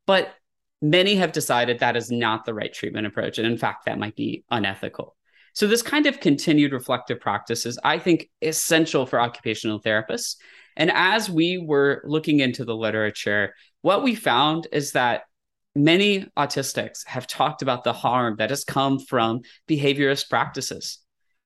but 0.06 0.34
many 0.80 1.16
have 1.16 1.32
decided 1.32 1.80
that 1.80 1.96
is 1.96 2.10
not 2.10 2.44
the 2.44 2.54
right 2.54 2.72
treatment 2.72 3.06
approach 3.06 3.38
and 3.38 3.46
in 3.46 3.58
fact 3.58 3.86
that 3.86 3.98
might 3.98 4.14
be 4.14 4.44
unethical. 4.50 5.16
So 5.52 5.66
this 5.66 5.82
kind 5.82 6.06
of 6.06 6.20
continued 6.20 6.72
reflective 6.72 7.18
practice 7.18 7.66
is 7.66 7.78
i 7.82 7.98
think 7.98 8.30
essential 8.42 9.06
for 9.06 9.20
occupational 9.20 9.80
therapists. 9.80 10.36
And 10.76 10.92
as 10.92 11.28
we 11.28 11.58
were 11.58 12.02
looking 12.06 12.38
into 12.38 12.64
the 12.64 12.76
literature 12.76 13.54
what 13.88 14.02
we 14.02 14.14
found 14.14 14.66
is 14.70 14.92
that 14.92 15.22
many 15.74 16.26
autistics 16.36 17.06
have 17.06 17.26
talked 17.26 17.62
about 17.62 17.84
the 17.84 17.92
harm 17.94 18.36
that 18.36 18.50
has 18.50 18.62
come 18.62 18.98
from 18.98 19.40
behaviorist 19.66 20.28
practices. 20.28 20.98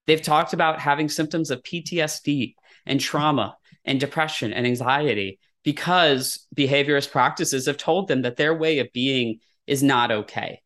They've 0.09 0.21
talked 0.21 0.53
about 0.53 0.81
having 0.81 1.09
symptoms 1.09 1.53
of 1.53 1.63
PTSD 1.63 2.55
and 2.85 2.99
trauma 2.99 3.57
and 3.85 4.01
depression 4.01 4.53
and 4.53 4.67
anxiety 4.67 5.39
because 5.63 6.45
behaviorist 6.53 7.13
practices 7.13 7.67
have 7.67 7.77
told 7.77 8.09
them 8.09 8.23
that 8.23 8.37
their 8.37 8.57
way 8.57 8.81
of 8.81 8.93
being 8.93 9.39
is 9.69 9.85
not 9.85 10.11
okay. 10.11 10.63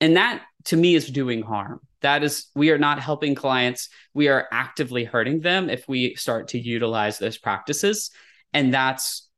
And 0.00 0.16
that 0.16 0.42
to 0.64 0.78
me 0.78 0.94
is 0.94 1.10
doing 1.10 1.42
harm. 1.42 1.80
That 2.00 2.24
is, 2.24 2.46
we 2.54 2.70
are 2.70 2.78
not 2.78 3.00
helping 3.00 3.34
clients. 3.34 3.90
We 4.14 4.28
are 4.28 4.48
actively 4.50 5.04
hurting 5.04 5.40
them 5.40 5.68
if 5.68 5.86
we 5.86 6.14
start 6.14 6.48
to 6.48 6.58
utilize 6.58 7.18
those 7.18 7.36
practices. 7.36 8.10
And 8.54 8.72
that's 8.72 9.28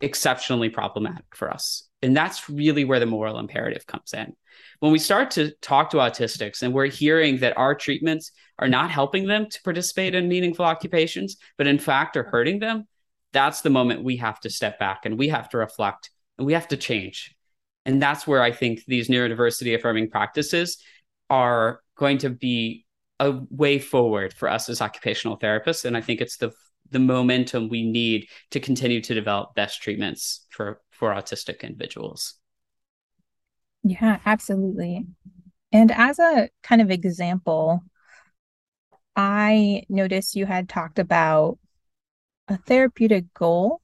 exceptionally 0.00 0.70
problematic 0.70 1.24
for 1.34 1.50
us. 1.50 1.88
And 2.02 2.16
that's 2.16 2.48
really 2.48 2.84
where 2.84 3.00
the 3.00 3.06
moral 3.06 3.38
imperative 3.38 3.86
comes 3.86 4.14
in. 4.14 4.34
When 4.80 4.92
we 4.92 4.98
start 4.98 5.30
to 5.32 5.52
talk 5.60 5.90
to 5.90 5.98
autistics 5.98 6.62
and 6.62 6.72
we're 6.72 6.86
hearing 6.86 7.38
that 7.38 7.58
our 7.58 7.74
treatments 7.74 8.32
are 8.58 8.68
not 8.68 8.90
helping 8.90 9.26
them 9.26 9.48
to 9.50 9.62
participate 9.62 10.14
in 10.14 10.28
meaningful 10.28 10.64
occupations, 10.64 11.36
but 11.58 11.66
in 11.66 11.78
fact 11.78 12.16
are 12.16 12.24
hurting 12.24 12.58
them, 12.58 12.86
that's 13.32 13.60
the 13.60 13.70
moment 13.70 14.02
we 14.02 14.16
have 14.16 14.40
to 14.40 14.50
step 14.50 14.78
back 14.78 15.04
and 15.04 15.18
we 15.18 15.28
have 15.28 15.48
to 15.50 15.58
reflect 15.58 16.10
and 16.38 16.46
we 16.46 16.54
have 16.54 16.68
to 16.68 16.76
change. 16.76 17.34
And 17.84 18.02
that's 18.02 18.26
where 18.26 18.42
I 18.42 18.52
think 18.52 18.84
these 18.86 19.08
neurodiversity 19.08 19.74
affirming 19.74 20.10
practices 20.10 20.78
are 21.28 21.80
going 21.96 22.18
to 22.18 22.30
be 22.30 22.86
a 23.18 23.38
way 23.50 23.78
forward 23.78 24.32
for 24.32 24.48
us 24.48 24.68
as 24.68 24.80
occupational 24.80 25.38
therapists. 25.38 25.84
And 25.84 25.96
I 25.96 26.00
think 26.00 26.20
it's 26.20 26.38
the 26.38 26.52
the 26.90 26.98
momentum 26.98 27.68
we 27.68 27.88
need 27.88 28.26
to 28.50 28.60
continue 28.60 29.00
to 29.00 29.14
develop 29.14 29.54
best 29.54 29.82
treatments 29.82 30.46
for 30.50 30.80
for 30.90 31.10
autistic 31.10 31.62
individuals. 31.62 32.34
Yeah, 33.82 34.18
absolutely. 34.26 35.06
And 35.72 35.90
as 35.90 36.18
a 36.18 36.50
kind 36.62 36.82
of 36.82 36.90
example, 36.90 37.82
I 39.16 39.84
noticed 39.88 40.36
you 40.36 40.46
had 40.46 40.68
talked 40.68 40.98
about 40.98 41.58
a 42.48 42.58
therapeutic 42.58 43.32
goal 43.34 43.80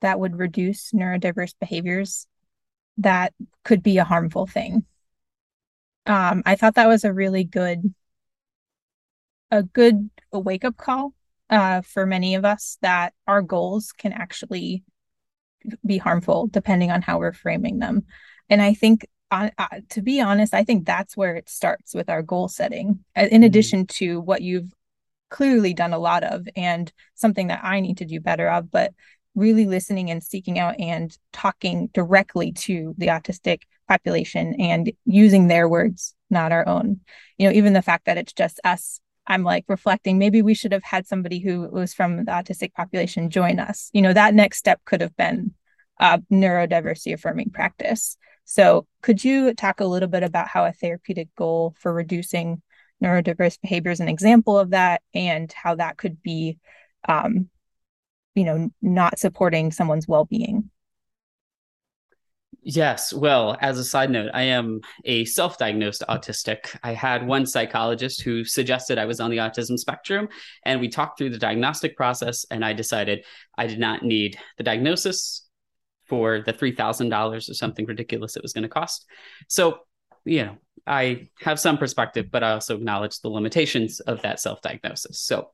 that 0.00 0.20
would 0.20 0.38
reduce 0.38 0.92
neurodiverse 0.92 1.54
behaviors 1.58 2.26
that 2.98 3.32
could 3.64 3.82
be 3.82 3.98
a 3.98 4.04
harmful 4.04 4.46
thing. 4.46 4.84
Um, 6.06 6.42
I 6.46 6.56
thought 6.56 6.74
that 6.76 6.88
was 6.88 7.04
a 7.04 7.12
really 7.12 7.44
good, 7.44 7.94
a 9.50 9.62
good 9.62 10.10
wake 10.32 10.64
up 10.64 10.76
call 10.76 11.12
uh, 11.50 11.82
for 11.82 12.06
many 12.06 12.34
of 12.34 12.44
us 12.44 12.78
that 12.82 13.12
our 13.26 13.42
goals 13.42 13.92
can 13.92 14.12
actually 14.12 14.84
be 15.84 15.98
harmful 15.98 16.46
depending 16.46 16.90
on 16.90 17.02
how 17.02 17.18
we're 17.18 17.32
framing 17.32 17.78
them. 17.78 18.04
And 18.48 18.62
I 18.62 18.74
think, 18.74 19.06
uh, 19.30 19.50
uh, 19.58 19.80
to 19.90 20.02
be 20.02 20.20
honest, 20.20 20.54
I 20.54 20.64
think 20.64 20.86
that's 20.86 21.16
where 21.16 21.36
it 21.36 21.48
starts 21.48 21.94
with 21.94 22.08
our 22.08 22.22
goal 22.22 22.48
setting, 22.48 23.04
in 23.14 23.28
mm-hmm. 23.28 23.42
addition 23.42 23.86
to 23.86 24.20
what 24.20 24.42
you've 24.42 24.72
clearly 25.30 25.74
done 25.74 25.92
a 25.92 25.98
lot 25.98 26.24
of 26.24 26.48
and 26.56 26.90
something 27.14 27.48
that 27.48 27.60
I 27.62 27.80
need 27.80 27.98
to 27.98 28.06
do 28.06 28.20
better 28.20 28.48
of. 28.48 28.70
But 28.70 28.92
really 29.34 29.66
listening 29.66 30.10
and 30.10 30.22
seeking 30.22 30.58
out 30.58 30.78
and 30.80 31.16
talking 31.32 31.88
directly 31.92 32.52
to 32.52 32.94
the 32.98 33.06
autistic 33.06 33.62
population 33.86 34.54
and 34.58 34.92
using 35.04 35.46
their 35.46 35.68
words, 35.68 36.14
not 36.28 36.52
our 36.52 36.66
own. 36.66 37.00
You 37.38 37.48
know, 37.48 37.54
even 37.54 37.72
the 37.72 37.82
fact 37.82 38.06
that 38.06 38.18
it's 38.18 38.32
just 38.32 38.60
us, 38.64 39.00
I'm 39.28 39.44
like 39.44 39.64
reflecting, 39.68 40.18
maybe 40.18 40.42
we 40.42 40.54
should 40.54 40.72
have 40.72 40.82
had 40.82 41.06
somebody 41.06 41.38
who 41.38 41.68
was 41.70 41.94
from 41.94 42.16
the 42.16 42.32
autistic 42.32 42.72
population 42.72 43.30
join 43.30 43.60
us. 43.60 43.90
You 43.92 44.02
know, 44.02 44.12
that 44.12 44.34
next 44.34 44.58
step 44.58 44.80
could 44.84 45.02
have 45.02 45.16
been 45.16 45.52
neurodiversity 46.00 47.12
affirming 47.12 47.50
practice. 47.50 48.16
So, 48.44 48.86
could 49.02 49.22
you 49.22 49.52
talk 49.52 49.80
a 49.80 49.84
little 49.84 50.08
bit 50.08 50.22
about 50.22 50.48
how 50.48 50.64
a 50.64 50.72
therapeutic 50.72 51.28
goal 51.36 51.74
for 51.78 51.92
reducing 51.92 52.62
neurodiverse 53.02 53.60
behavior 53.60 53.92
is 53.92 54.00
an 54.00 54.08
example 54.08 54.58
of 54.58 54.70
that 54.70 55.02
and 55.14 55.52
how 55.52 55.74
that 55.76 55.98
could 55.98 56.22
be 56.22 56.58
um, 57.08 57.48
you 58.34 58.44
know 58.44 58.70
not 58.80 59.18
supporting 59.18 59.70
someone's 59.70 60.08
well-being 60.08 60.70
Yes. 62.70 63.14
Well, 63.14 63.56
as 63.62 63.78
a 63.78 63.84
side 63.84 64.10
note, 64.10 64.30
I 64.34 64.42
am 64.42 64.82
a 65.06 65.24
self 65.24 65.56
diagnosed 65.56 66.04
autistic. 66.06 66.76
I 66.82 66.92
had 66.92 67.26
one 67.26 67.46
psychologist 67.46 68.20
who 68.20 68.44
suggested 68.44 68.98
I 68.98 69.06
was 69.06 69.20
on 69.20 69.30
the 69.30 69.38
autism 69.38 69.78
spectrum, 69.78 70.28
and 70.66 70.78
we 70.78 70.90
talked 70.90 71.16
through 71.16 71.30
the 71.30 71.38
diagnostic 71.38 71.96
process. 71.96 72.44
And 72.50 72.62
I 72.62 72.74
decided 72.74 73.24
I 73.56 73.68
did 73.68 73.78
not 73.78 74.02
need 74.02 74.38
the 74.58 74.64
diagnosis 74.64 75.48
for 76.08 76.42
the 76.42 76.52
$3,000 76.52 77.36
or 77.36 77.40
something 77.40 77.86
ridiculous 77.86 78.36
it 78.36 78.42
was 78.42 78.52
going 78.52 78.64
to 78.64 78.68
cost. 78.68 79.06
So, 79.48 79.78
you 80.28 80.44
know, 80.44 80.56
I 80.86 81.28
have 81.42 81.60
some 81.60 81.76
perspective, 81.76 82.30
but 82.30 82.42
I 82.42 82.52
also 82.52 82.76
acknowledge 82.76 83.20
the 83.20 83.28
limitations 83.28 84.00
of 84.00 84.22
that 84.22 84.40
self 84.40 84.62
diagnosis. 84.62 85.20
So, 85.20 85.50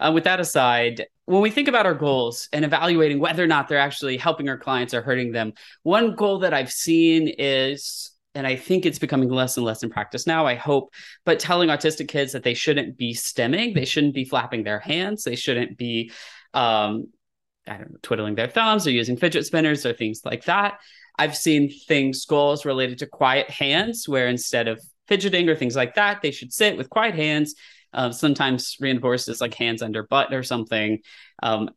uh, 0.00 0.10
with 0.12 0.24
that 0.24 0.40
aside, 0.40 1.06
when 1.26 1.40
we 1.40 1.50
think 1.50 1.68
about 1.68 1.86
our 1.86 1.94
goals 1.94 2.48
and 2.52 2.64
evaluating 2.64 3.20
whether 3.20 3.44
or 3.44 3.46
not 3.46 3.68
they're 3.68 3.78
actually 3.78 4.16
helping 4.16 4.48
our 4.48 4.58
clients 4.58 4.92
or 4.92 5.02
hurting 5.02 5.32
them, 5.32 5.52
one 5.84 6.16
goal 6.16 6.40
that 6.40 6.52
I've 6.52 6.72
seen 6.72 7.28
is 7.28 8.12
and 8.34 8.46
I 8.46 8.56
think 8.56 8.86
it's 8.86 8.98
becoming 8.98 9.28
less 9.28 9.56
and 9.56 9.66
less 9.66 9.82
in 9.82 9.90
practice 9.90 10.26
now, 10.26 10.46
I 10.46 10.54
hope, 10.54 10.94
but 11.26 11.38
telling 11.38 11.68
autistic 11.68 12.08
kids 12.08 12.32
that 12.32 12.42
they 12.42 12.54
shouldn't 12.54 12.96
be 12.96 13.14
stimming, 13.14 13.74
they 13.74 13.84
shouldn't 13.84 14.14
be 14.14 14.24
flapping 14.24 14.64
their 14.64 14.78
hands, 14.78 15.24
they 15.24 15.36
shouldn't 15.36 15.76
be, 15.76 16.10
um, 16.54 17.08
I 17.66 17.76
don't 17.76 17.92
know, 17.92 17.98
twiddling 18.00 18.34
their 18.34 18.48
thumbs 18.48 18.86
or 18.86 18.90
using 18.90 19.18
fidget 19.18 19.44
spinners 19.44 19.84
or 19.84 19.92
things 19.92 20.22
like 20.24 20.44
that. 20.46 20.80
I've 21.18 21.36
seen 21.36 21.70
things, 21.70 22.24
goals 22.24 22.64
related 22.64 22.98
to 22.98 23.06
quiet 23.06 23.50
hands, 23.50 24.08
where 24.08 24.28
instead 24.28 24.68
of 24.68 24.82
fidgeting 25.08 25.48
or 25.48 25.56
things 25.56 25.76
like 25.76 25.94
that, 25.94 26.22
they 26.22 26.30
should 26.30 26.52
sit 26.52 26.76
with 26.76 26.90
quiet 26.90 27.14
hands. 27.14 27.54
Uh, 27.94 28.10
sometimes 28.10 28.76
reinforced 28.80 29.28
as 29.28 29.42
like 29.42 29.52
hands 29.52 29.82
under 29.82 30.02
butt 30.02 30.32
or 30.32 30.42
something. 30.42 30.98
Um, 31.42 31.68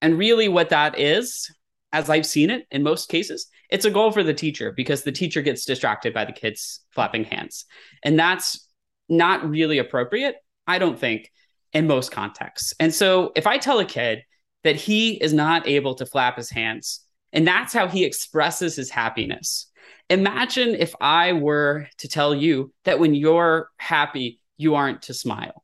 and 0.00 0.16
really, 0.16 0.48
what 0.48 0.68
that 0.68 0.98
is, 0.98 1.50
as 1.92 2.08
I've 2.08 2.26
seen 2.26 2.50
it 2.50 2.66
in 2.70 2.84
most 2.84 3.08
cases, 3.08 3.48
it's 3.68 3.84
a 3.84 3.90
goal 3.90 4.12
for 4.12 4.22
the 4.22 4.34
teacher 4.34 4.72
because 4.72 5.02
the 5.02 5.10
teacher 5.10 5.42
gets 5.42 5.64
distracted 5.64 6.14
by 6.14 6.24
the 6.24 6.32
kids 6.32 6.80
flapping 6.92 7.24
hands. 7.24 7.64
And 8.04 8.16
that's 8.16 8.68
not 9.08 9.48
really 9.48 9.78
appropriate, 9.78 10.36
I 10.66 10.78
don't 10.78 10.98
think, 10.98 11.32
in 11.72 11.86
most 11.86 12.12
contexts. 12.12 12.74
And 12.78 12.94
so 12.94 13.32
if 13.34 13.46
I 13.46 13.58
tell 13.58 13.80
a 13.80 13.84
kid 13.84 14.22
that 14.62 14.76
he 14.76 15.14
is 15.14 15.32
not 15.32 15.66
able 15.66 15.94
to 15.96 16.06
flap 16.06 16.36
his 16.36 16.50
hands, 16.50 17.00
and 17.36 17.46
that's 17.46 17.74
how 17.74 17.86
he 17.86 18.04
expresses 18.04 18.74
his 18.76 18.90
happiness. 18.90 19.70
Imagine 20.08 20.70
if 20.70 20.94
I 21.02 21.34
were 21.34 21.86
to 21.98 22.08
tell 22.08 22.34
you 22.34 22.72
that 22.84 22.98
when 22.98 23.14
you're 23.14 23.68
happy, 23.76 24.40
you 24.56 24.74
aren't 24.74 25.02
to 25.02 25.14
smile. 25.14 25.62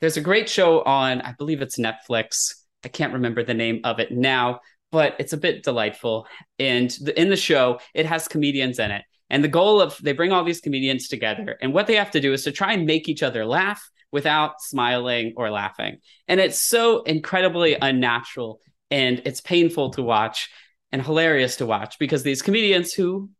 There's 0.00 0.16
a 0.16 0.22
great 0.22 0.48
show 0.48 0.82
on, 0.82 1.20
I 1.20 1.34
believe 1.38 1.62
it's 1.62 1.78
Netflix. 1.78 2.54
I 2.84 2.88
can't 2.88 3.12
remember 3.12 3.44
the 3.44 3.54
name 3.54 3.82
of 3.84 4.00
it 4.00 4.10
now, 4.10 4.58
but 4.90 5.14
it's 5.20 5.32
a 5.32 5.36
bit 5.36 5.62
delightful. 5.62 6.26
And 6.58 6.92
in 7.16 7.30
the 7.30 7.36
show, 7.36 7.78
it 7.94 8.06
has 8.06 8.26
comedians 8.26 8.80
in 8.80 8.90
it. 8.90 9.04
And 9.30 9.44
the 9.44 9.48
goal 9.48 9.80
of 9.80 9.96
they 10.02 10.12
bring 10.12 10.32
all 10.32 10.42
these 10.42 10.60
comedians 10.60 11.06
together, 11.06 11.56
and 11.62 11.72
what 11.72 11.86
they 11.86 11.94
have 11.94 12.10
to 12.10 12.20
do 12.20 12.32
is 12.32 12.42
to 12.44 12.52
try 12.52 12.72
and 12.72 12.84
make 12.84 13.08
each 13.08 13.22
other 13.22 13.46
laugh 13.46 13.88
without 14.10 14.60
smiling 14.60 15.32
or 15.36 15.48
laughing. 15.48 15.98
And 16.28 16.40
it's 16.40 16.58
so 16.58 17.02
incredibly 17.04 17.76
unnatural 17.80 18.60
and 18.92 19.22
it's 19.24 19.40
painful 19.40 19.90
to 19.90 20.02
watch 20.02 20.50
and 20.92 21.02
hilarious 21.02 21.56
to 21.56 21.66
watch 21.66 21.98
because 21.98 22.22
these 22.22 22.42
comedians 22.42 22.92
who 22.92 23.30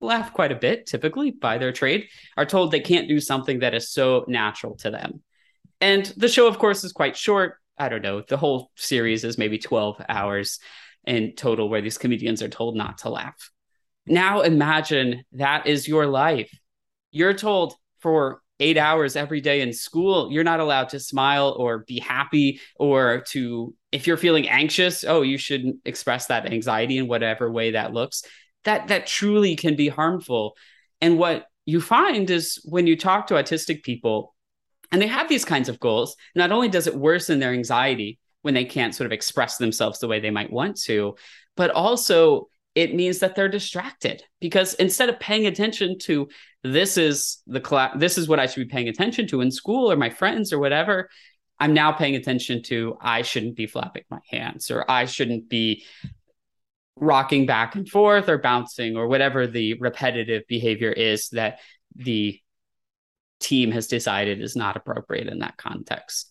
laugh 0.00 0.32
quite 0.32 0.52
a 0.52 0.56
bit 0.56 0.86
typically 0.86 1.30
by 1.30 1.56
their 1.56 1.72
trade 1.72 2.08
are 2.36 2.44
told 2.44 2.70
they 2.70 2.80
can't 2.80 3.08
do 3.08 3.20
something 3.20 3.60
that 3.60 3.74
is 3.74 3.90
so 3.90 4.24
natural 4.28 4.76
to 4.76 4.90
them. 4.90 5.22
And 5.80 6.04
the 6.16 6.28
show, 6.28 6.46
of 6.46 6.58
course, 6.58 6.84
is 6.84 6.92
quite 6.92 7.16
short. 7.16 7.56
I 7.78 7.88
don't 7.88 8.02
know. 8.02 8.22
The 8.26 8.36
whole 8.36 8.70
series 8.76 9.24
is 9.24 9.38
maybe 9.38 9.58
12 9.58 10.02
hours 10.08 10.58
in 11.04 11.34
total 11.36 11.68
where 11.68 11.80
these 11.82 11.98
comedians 11.98 12.42
are 12.42 12.48
told 12.48 12.76
not 12.76 12.98
to 12.98 13.10
laugh. 13.10 13.50
Now 14.06 14.42
imagine 14.42 15.24
that 15.32 15.66
is 15.66 15.88
your 15.88 16.06
life. 16.06 16.50
You're 17.10 17.34
told 17.34 17.74
for 18.00 18.40
eight 18.58 18.78
hours 18.78 19.16
every 19.16 19.40
day 19.40 19.60
in 19.60 19.72
school, 19.72 20.30
you're 20.32 20.44
not 20.44 20.60
allowed 20.60 20.88
to 20.90 21.00
smile 21.00 21.54
or 21.58 21.80
be 21.80 22.00
happy 22.00 22.60
or 22.76 23.22
to, 23.28 23.74
if 23.92 24.06
you're 24.06 24.16
feeling 24.16 24.48
anxious, 24.48 25.04
oh, 25.04 25.22
you 25.22 25.36
shouldn't 25.36 25.76
express 25.84 26.26
that 26.26 26.46
anxiety 26.50 26.98
in 26.98 27.08
whatever 27.08 27.50
way 27.50 27.72
that 27.72 27.92
looks. 27.92 28.22
That 28.64 28.88
that 28.88 29.06
truly 29.06 29.56
can 29.56 29.76
be 29.76 29.88
harmful. 29.88 30.56
And 31.00 31.18
what 31.18 31.46
you 31.66 31.80
find 31.80 32.28
is 32.30 32.60
when 32.64 32.86
you 32.86 32.96
talk 32.96 33.26
to 33.28 33.34
autistic 33.34 33.82
people 33.82 34.34
and 34.90 35.02
they 35.02 35.06
have 35.06 35.28
these 35.28 35.44
kinds 35.44 35.68
of 35.68 35.80
goals, 35.80 36.16
not 36.34 36.52
only 36.52 36.68
does 36.68 36.86
it 36.86 36.96
worsen 36.96 37.38
their 37.38 37.52
anxiety 37.52 38.18
when 38.42 38.54
they 38.54 38.64
can't 38.64 38.94
sort 38.94 39.06
of 39.06 39.12
express 39.12 39.58
themselves 39.58 39.98
the 39.98 40.08
way 40.08 40.20
they 40.20 40.30
might 40.30 40.52
want 40.52 40.80
to, 40.82 41.16
but 41.56 41.70
also 41.70 42.48
it 42.76 42.94
means 42.94 43.20
that 43.20 43.34
they're 43.34 43.48
distracted 43.48 44.22
because 44.38 44.74
instead 44.74 45.08
of 45.08 45.18
paying 45.18 45.46
attention 45.46 45.98
to 45.98 46.28
this 46.72 46.96
is 46.96 47.38
the 47.46 47.60
class 47.60 47.94
this 47.98 48.18
is 48.18 48.28
what 48.28 48.38
i 48.38 48.46
should 48.46 48.66
be 48.66 48.72
paying 48.72 48.88
attention 48.88 49.26
to 49.26 49.40
in 49.40 49.50
school 49.50 49.90
or 49.90 49.96
my 49.96 50.10
friends 50.10 50.52
or 50.52 50.58
whatever. 50.58 51.08
I'm 51.58 51.72
now 51.72 51.92
paying 51.92 52.16
attention 52.16 52.62
to 52.64 52.96
i 53.00 53.22
shouldn't 53.22 53.56
be 53.56 53.66
flapping 53.66 54.04
my 54.10 54.20
hands 54.30 54.70
or 54.70 54.88
i 54.90 55.06
shouldn't 55.06 55.48
be 55.48 55.84
rocking 56.96 57.46
back 57.46 57.74
and 57.74 57.88
forth 57.88 58.28
or 58.28 58.38
bouncing 58.38 58.96
or 58.96 59.06
whatever 59.06 59.46
the 59.46 59.74
repetitive 59.74 60.42
behavior 60.48 60.90
is 60.90 61.28
that 61.30 61.60
the 61.94 62.40
team 63.38 63.70
has 63.70 63.86
decided 63.86 64.40
is 64.40 64.56
not 64.56 64.76
appropriate 64.76 65.28
in 65.28 65.40
that 65.40 65.56
context. 65.56 66.30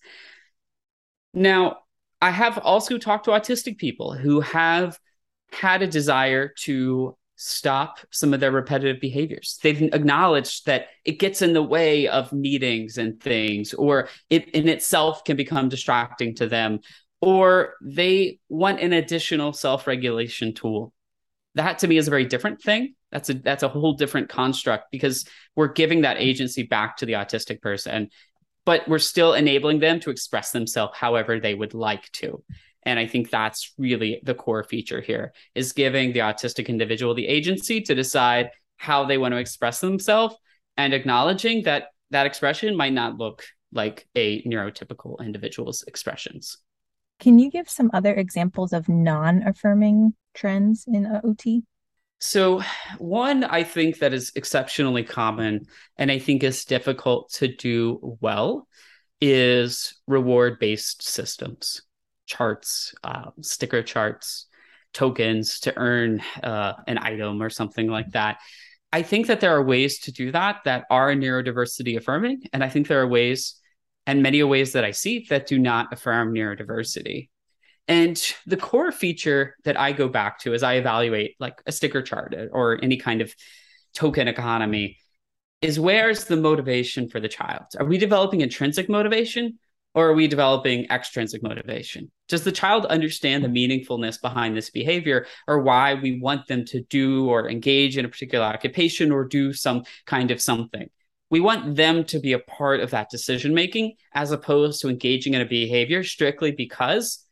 Now 1.34 1.80
i 2.22 2.32
have 2.32 2.58
also 2.58 2.98
talked 2.98 3.26
to 3.26 3.32
autistic 3.32 3.78
people 3.78 4.14
who 4.14 4.42
have 4.42 5.00
had 5.52 5.82
a 5.82 5.88
desire 5.88 6.50
to 6.60 7.18
stop 7.36 8.00
some 8.12 8.34
of 8.34 8.40
their 8.40 8.52
repetitive 8.52 9.02
behaviors. 9.02 9.60
They've 9.62 9.82
acknowledged 9.82 10.66
that 10.66 10.88
it 11.04 11.20
gets 11.20 11.42
in 11.42 11.54
the 11.54 11.64
way 11.64 12.08
of 12.08 12.32
meetings 12.32 12.98
and 12.98 13.22
things, 13.22 13.74
or 13.74 14.10
it 14.30 14.50
in 14.50 14.68
itself 14.68 15.24
can 15.24 15.38
become 15.38 15.70
distracting 15.70 16.36
to 16.36 16.48
them, 16.48 16.80
or 17.22 17.74
they 17.82 18.40
want 18.50 18.80
an 18.80 18.94
additional 18.94 19.54
self 19.54 19.88
regulation 19.88 20.54
tool. 20.54 20.94
That 21.56 21.80
to 21.80 21.88
me 21.88 21.98
is 21.98 22.08
a 22.08 22.12
very 22.12 22.26
different 22.26 22.62
thing. 22.62 22.96
That's 23.12 23.30
a 23.30 23.34
that's 23.34 23.64
a 23.64 23.70
whole 23.70 23.94
different 23.94 24.30
construct 24.30 24.92
because 24.92 25.26
we're 25.56 25.72
giving 25.72 26.02
that 26.02 26.18
agency 26.18 26.64
back 26.64 26.98
to 26.98 27.06
the 27.06 27.14
autistic 27.14 27.62
person, 27.62 28.10
but 28.66 28.88
we're 28.88 29.00
still 29.00 29.34
enabling 29.34 29.80
them 29.80 30.00
to 30.02 30.10
express 30.10 30.52
themselves 30.52 30.98
however 30.98 31.40
they 31.40 31.54
would 31.54 31.74
like 31.74 32.12
to. 32.14 32.44
And 32.86 33.00
I 33.00 33.08
think 33.08 33.30
that's 33.30 33.74
really 33.78 34.22
the 34.24 34.36
core 34.36 34.64
feature 34.64 35.02
here 35.02 35.34
is 35.56 35.74
giving 35.74 36.14
the 36.14 36.20
autistic 36.20 36.68
individual 36.68 37.14
the 37.14 37.28
agency 37.28 37.82
to 37.82 37.96
decide 37.96 38.52
how 38.78 39.06
they 39.06 39.18
want 39.18 39.34
to 39.34 39.40
express 39.40 39.80
themselves 39.80 40.36
and 40.78 40.94
acknowledging 40.94 41.64
that 41.64 41.88
that 42.12 42.26
expression 42.26 42.76
might 42.76 42.94
not 42.94 43.18
look 43.18 43.44
like 43.72 44.08
a 44.16 44.44
neurotypical 44.44 45.20
individual's 45.20 45.84
expressions. 45.84 46.58
Can 47.20 47.40
you 47.40 47.50
give 47.50 47.70
some 47.70 47.90
other 47.94 48.14
examples 48.14 48.74
of 48.74 48.90
non 48.90 49.44
affirming 49.44 50.14
trends 50.34 50.86
in 50.88 51.08
OT? 51.24 51.64
So, 52.20 52.62
one 52.98 53.44
I 53.44 53.64
think 53.64 54.00
that 54.00 54.14
is 54.14 54.32
exceptionally 54.36 55.04
common 55.04 55.66
and 55.98 56.12
I 56.12 56.20
think 56.20 56.44
is 56.44 56.66
difficult 56.66 57.32
to 57.34 57.48
do 57.48 58.18
well 58.22 58.68
is 59.22 60.02
reward 60.08 60.60
based 60.60 61.04
systems, 61.04 61.82
charts, 62.26 62.94
uh, 63.04 63.32
sticker 63.42 63.84
charts, 63.84 64.48
tokens 64.94 65.60
to 65.62 65.78
earn 65.78 66.22
uh, 66.42 66.74
an 66.88 66.98
item 66.98 67.42
or 67.42 67.50
something 67.50 67.88
like 67.88 68.12
that. 68.12 68.38
I 68.92 69.02
think 69.02 69.28
that 69.28 69.42
there 69.42 69.56
are 69.56 69.64
ways 69.64 70.00
to 70.02 70.12
do 70.12 70.32
that 70.32 70.62
that 70.64 70.86
are 70.90 71.14
neurodiversity 71.14 71.98
affirming. 71.98 72.44
And 72.54 72.64
I 72.64 72.70
think 72.70 72.88
there 72.88 73.02
are 73.02 73.08
ways 73.08 73.56
and 74.08 74.24
many 74.24 74.42
ways 74.44 74.74
that 74.74 74.86
I 74.86 74.92
see 74.92 75.26
that 75.30 75.48
do 75.48 75.60
not 75.60 75.92
affirm 75.92 76.34
neurodiversity. 76.34 77.30
And 77.88 78.22
the 78.46 78.58
core 78.58 78.92
feature 78.92 79.56
that 79.64 79.80
I 79.80 79.92
go 79.92 80.08
back 80.08 80.40
to 80.40 80.54
as 80.54 80.64
I 80.64 80.76
evaluate 80.76 81.36
like 81.40 81.62
a 81.66 81.72
sticker 81.72 82.02
chart 82.02 82.34
or 82.52 82.80
any 82.82 82.98
kind 82.98 83.22
of 83.22 83.34
token 83.94 84.28
economy 84.28 84.98
is 85.62 85.80
where's 85.80 86.26
the 86.26 86.38
motivation 86.38 87.10
for 87.10 87.20
the 87.20 87.28
child? 87.28 87.66
Are 87.80 87.86
we 87.86 87.98
developing 87.98 88.42
intrinsic 88.42 88.90
motivation 88.90 89.60
or 89.96 90.10
are 90.10 90.14
we 90.14 90.28
developing 90.28 90.86
extrinsic 90.92 91.42
motivation? 91.42 92.12
Does 92.28 92.44
the 92.44 92.52
child 92.52 92.86
understand 92.86 93.44
the 93.44 93.48
meaningfulness 93.48 94.22
behind 94.22 94.56
this 94.56 94.70
behavior 94.70 95.26
or 95.48 95.62
why 95.62 95.94
we 95.94 96.20
want 96.20 96.48
them 96.48 96.66
to 96.66 96.82
do 96.84 97.30
or 97.30 97.50
engage 97.50 97.98
in 97.98 98.04
a 98.06 98.10
particular 98.10 98.46
occupation 98.46 99.12
or 99.12 99.24
do 99.24 99.54
some 99.54 99.84
kind 100.06 100.32
of 100.32 100.42
something? 100.42 100.90
We 101.32 101.40
want 101.40 101.76
them 101.76 102.04
to 102.06 102.20
be 102.20 102.34
a 102.34 102.40
part 102.40 102.82
of 102.82 102.92
that 102.92 103.10
decision 103.10 103.54
making 103.54 103.94
as 104.14 104.32
opposed 104.32 104.82
to 104.82 104.90
engaging 104.90 105.34
in 105.34 105.42
a 105.42 105.46
behavior 105.46 106.04
strictly 106.04 106.52
because 106.52 107.24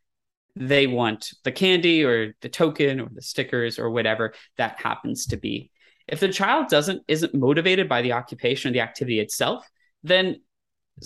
they 0.55 0.87
want 0.87 1.33
the 1.43 1.51
candy 1.51 2.03
or 2.03 2.33
the 2.41 2.49
token 2.49 3.01
or 3.01 3.09
the 3.11 3.21
stickers 3.21 3.77
or 3.77 3.89
whatever 3.89 4.33
that 4.57 4.79
happens 4.79 5.27
to 5.27 5.37
be. 5.37 5.69
If 6.07 6.19
the 6.19 6.29
child 6.31 6.69
doesn't 6.69 7.03
isn't 7.07 7.33
motivated 7.33 7.89
by 7.89 8.01
the 8.01 8.13
occupation 8.13 8.69
or 8.69 8.73
the 8.73 8.81
activity 8.81 9.19
itself, 9.19 9.67
then 10.03 10.41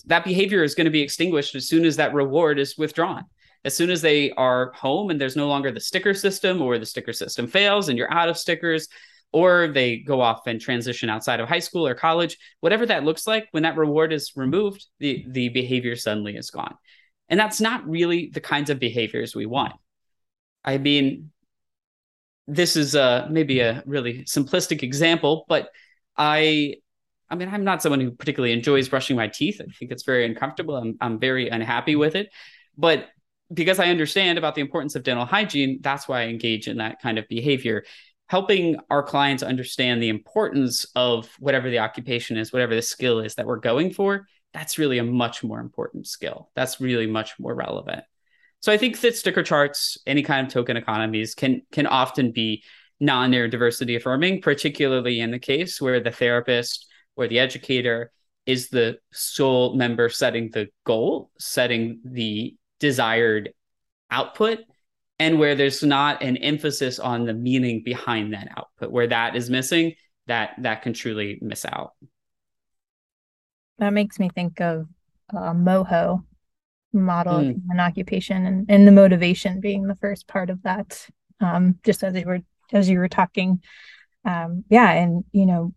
that 0.06 0.23
behavior 0.23 0.63
is 0.63 0.76
going 0.76 0.86
to 0.86 0.91
be 0.91 1.02
extinguished 1.02 1.56
as 1.56 1.67
soon 1.67 1.86
as 1.86 1.95
that 1.97 2.13
reward 2.13 2.60
is 2.60 2.78
withdrawn. 2.78 3.23
As 3.65 3.76
soon 3.76 3.89
as 3.89 4.02
they 4.02 4.32
are 4.32 4.71
home 4.73 5.10
and 5.10 5.19
there's 5.19 5.36
no 5.36 5.47
longer 5.47 5.71
the 5.71 5.80
sticker 5.80 6.13
system 6.13 6.62
or 6.62 6.78
the 6.78 6.86
sticker 6.86 7.13
system 7.13 7.47
fails 7.47 7.89
and 7.89 7.97
you're 7.97 8.13
out 8.13 8.30
of 8.30 8.38
stickers, 8.38 8.88
or 9.34 9.67
they 9.67 9.97
go 9.97 10.21
off 10.21 10.47
and 10.47 10.62
transition 10.62 11.10
outside 11.10 11.39
of 11.39 11.50
high 11.50 11.60
school 11.60 11.86
or 11.86 11.93
college, 11.93 12.38
whatever 12.62 12.86
that 12.86 13.04
looks 13.04 13.28
like, 13.28 13.47
when 13.52 13.63
that 13.63 13.76
reward 13.76 14.13
is 14.13 14.32
removed, 14.36 14.86
the, 15.00 15.26
the 15.30 15.50
behavior 15.50 15.95
suddenly 15.95 16.38
is 16.38 16.50
gone. 16.50 16.76
And 17.28 17.39
that's 17.39 17.60
not 17.60 17.88
really 17.88 18.32
the 18.34 18.39
kinds 18.39 18.69
of 18.69 18.80
behaviors 18.80 19.36
we 19.36 19.45
want. 19.45 19.73
I 20.63 20.78
mean, 20.78 21.32
this 22.47 22.78
is 22.78 22.95
a, 22.95 23.28
maybe 23.30 23.60
a 23.60 23.84
really 23.86 24.23
simplistic 24.23 24.82
example, 24.82 25.45
but 25.50 25.69
I 26.15 26.76
I 27.30 27.36
mean, 27.36 27.50
I'm 27.50 27.63
not 27.63 27.82
someone 27.82 28.00
who 28.00 28.12
particularly 28.12 28.54
enjoys 28.54 28.90
brushing 28.90 29.16
my 29.16 29.28
teeth. 29.28 29.60
I 29.62 29.66
think 29.72 29.92
it's 29.92 30.04
very 30.04 30.26
uncomfortable. 30.26 30.76
I'm, 30.76 30.98
I'm 31.02 31.20
very 31.20 31.50
unhappy 31.50 31.96
with 31.96 32.16
it. 32.16 32.30
But 32.78 33.08
because 33.54 33.80
I 33.80 33.90
understand 33.90 34.38
about 34.38 34.56
the 34.56 34.62
importance 34.62 34.96
of 34.96 35.04
dental 35.04 35.26
hygiene, 35.26 35.80
that's 35.82 36.08
why 36.08 36.22
I 36.22 36.26
engage 36.28 36.68
in 36.68 36.78
that 36.78 37.02
kind 37.02 37.18
of 37.18 37.28
behavior. 37.28 37.84
Helping 38.28 38.78
our 38.90 39.04
clients 39.04 39.42
understand 39.42 40.02
the 40.02 40.10
importance 40.10 40.86
of 40.96 41.30
whatever 41.40 41.70
the 41.70 41.80
occupation 41.80 42.38
is, 42.38 42.52
whatever 42.52 42.76
the 42.76 42.82
skill 42.82 43.20
is 43.20 43.36
that 43.36 43.46
we're 43.46 43.58
going 43.58 43.94
for, 43.94 44.28
that's 44.54 44.78
really 44.78 44.98
a 44.98 45.04
much 45.04 45.44
more 45.44 45.60
important 45.60 46.08
skill. 46.08 46.50
That's 46.56 46.82
really 46.82 47.08
much 47.08 47.40
more 47.40 47.56
relevant. 47.56 48.04
So 48.62 48.72
I 48.72 48.78
think 48.78 49.00
that 49.00 49.16
sticker 49.16 49.44
charts, 49.44 49.98
any 50.06 50.24
kind 50.24 50.46
of 50.46 50.52
token 50.52 50.78
economies 50.78 51.36
can 51.36 51.62
can 51.72 51.88
often 51.88 52.32
be 52.32 52.63
non-neurodiversity 53.00 53.96
affirming, 53.96 54.42
particularly 54.42 55.20
in 55.20 55.32
the 55.32 55.40
case 55.40 55.80
where 55.80 56.00
the 56.00 56.12
therapist 56.12 56.88
or 57.18 57.28
the 57.28 57.40
educator 57.40 58.12
is 58.46 58.70
the 58.70 58.98
sole 59.12 59.76
member 59.76 60.08
setting 60.08 60.50
the 60.52 60.70
goal, 60.86 61.32
setting 61.38 62.00
the 62.06 62.56
desired 62.80 63.52
output, 64.10 64.60
and 65.20 65.40
where 65.40 65.56
there's 65.56 65.84
not 65.84 66.24
an 66.24 66.38
emphasis 66.38 67.00
on 67.00 67.26
the 67.26 67.34
meaning 67.34 67.84
behind 67.84 68.34
that 68.34 68.48
output, 68.56 68.92
where 68.92 69.08
that 69.08 69.36
is 69.36 69.50
missing, 69.50 69.94
that 70.28 70.52
that 70.60 70.82
can 70.82 70.94
truly 70.94 71.40
miss 71.42 71.66
out. 71.66 71.94
That 73.80 73.92
makes 73.92 74.20
me 74.20 74.30
think 74.30 74.62
of 74.62 74.88
uh, 75.36 75.54
MOHO 75.54 76.24
model 76.94 77.40
mm. 77.40 77.50
of 77.52 77.62
an 77.70 77.80
occupation 77.80 78.46
and, 78.46 78.66
and 78.70 78.88
the 78.88 78.92
motivation 78.92 79.60
being 79.60 79.88
the 79.88 79.96
first 79.96 80.28
part 80.28 80.50
of 80.50 80.64
that. 80.64 81.06
Um, 81.40 81.78
just 81.84 82.04
as 82.04 82.16
you 82.16 82.26
were 82.26 82.40
as 82.74 82.90
you 82.90 83.00
were 83.00 83.10
talking, 83.10 83.62
um, 84.26 84.64
yeah, 84.70 84.92
and 84.92 85.24
you 85.32 85.46
know, 85.46 85.74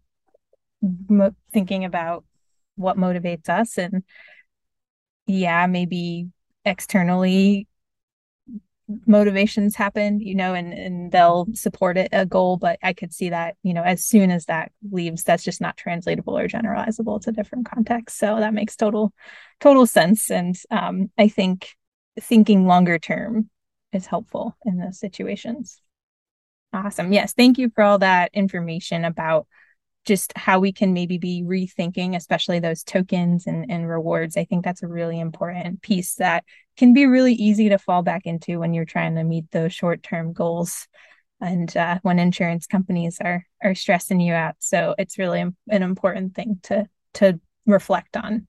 mo- 0.83 1.35
thinking 1.53 1.85
about 1.85 2.25
what 2.77 2.97
motivates 2.97 3.49
us, 3.49 3.79
and 3.79 4.03
yeah, 5.27 5.67
maybe 5.67 6.29
externally 6.65 7.67
motivations 9.07 9.77
happen 9.77 10.21
you 10.21 10.35
know 10.35 10.55
and 10.55 10.73
and 10.73 11.13
they'll 11.13 11.47
support 11.55 11.97
it 11.97 12.09
a 12.13 12.27
goal 12.27 12.57
but 12.57 12.79
i 12.83 12.93
could 12.93 13.13
see 13.13 13.31
that 13.31 13.55
you 13.63 13.73
know 13.73 13.83
as 13.83 14.05
soon 14.05 14.31
as 14.31 14.47
that 14.47 14.73
leaves 14.91 15.23
that's 15.23 15.45
just 15.45 15.61
not 15.61 15.77
translatable 15.77 16.37
or 16.37 16.49
generalizable 16.49 17.21
to 17.21 17.31
different 17.31 17.67
contexts. 17.67 18.19
So 18.19 18.37
that 18.41 18.55
makes 18.55 18.77
total 18.77 19.13
total 19.61 19.87
sense. 19.87 20.31
And 20.31 20.57
um, 20.71 21.11
i 21.19 21.29
think 21.29 21.77
thinking 22.21 22.67
longer 22.67 22.99
term 22.99 23.49
is 23.93 24.07
helpful 24.07 24.57
in 24.65 24.79
those 24.79 24.99
situations. 24.99 25.81
Awesome. 26.73 27.13
Yes 27.13 27.33
thank 27.33 27.59
you 27.59 27.71
for 27.75 27.85
all 27.85 27.99
that 27.99 28.31
information 28.35 29.05
about 29.05 29.47
just 30.05 30.33
how 30.37 30.59
we 30.59 30.73
can 30.73 30.93
maybe 30.93 31.19
be 31.19 31.43
rethinking, 31.47 32.17
especially 32.17 32.59
those 32.59 32.83
tokens 32.83 33.47
and, 33.47 33.71
and 33.71 33.89
rewards. 33.89 34.37
I 34.37 34.45
think 34.45 34.65
that's 34.65 34.83
a 34.83 34.89
really 34.89 35.21
important 35.21 35.83
piece 35.83 36.15
that 36.15 36.45
can 36.77 36.95
be 36.95 37.07
really 37.07 37.35
easy 37.35 37.69
to 37.69 37.79
fall 37.79 38.03
back 38.03 38.23
into 38.25 38.59
when 38.59 38.73
you're 38.73 38.85
trying 38.85 39.17
to 39.17 39.25
meet 39.25 39.51
those 39.51 39.73
short 39.73 40.03
term 40.03 40.33
goals 40.33 40.89
and 41.41 41.75
uh, 41.77 41.99
when 42.03 42.19
insurance 42.19 42.67
companies 42.67 43.19
are 43.23 43.47
are 43.63 43.75
stressing 43.75 44.21
you 44.21 44.33
out. 44.33 44.57
So 44.59 44.95
it's 44.99 45.19
really 45.19 45.41
an 45.41 45.83
important 45.83 46.35
thing 46.35 46.61
to 46.65 46.87
to 47.15 47.41
reflect 47.67 48.17
on. 48.17 48.47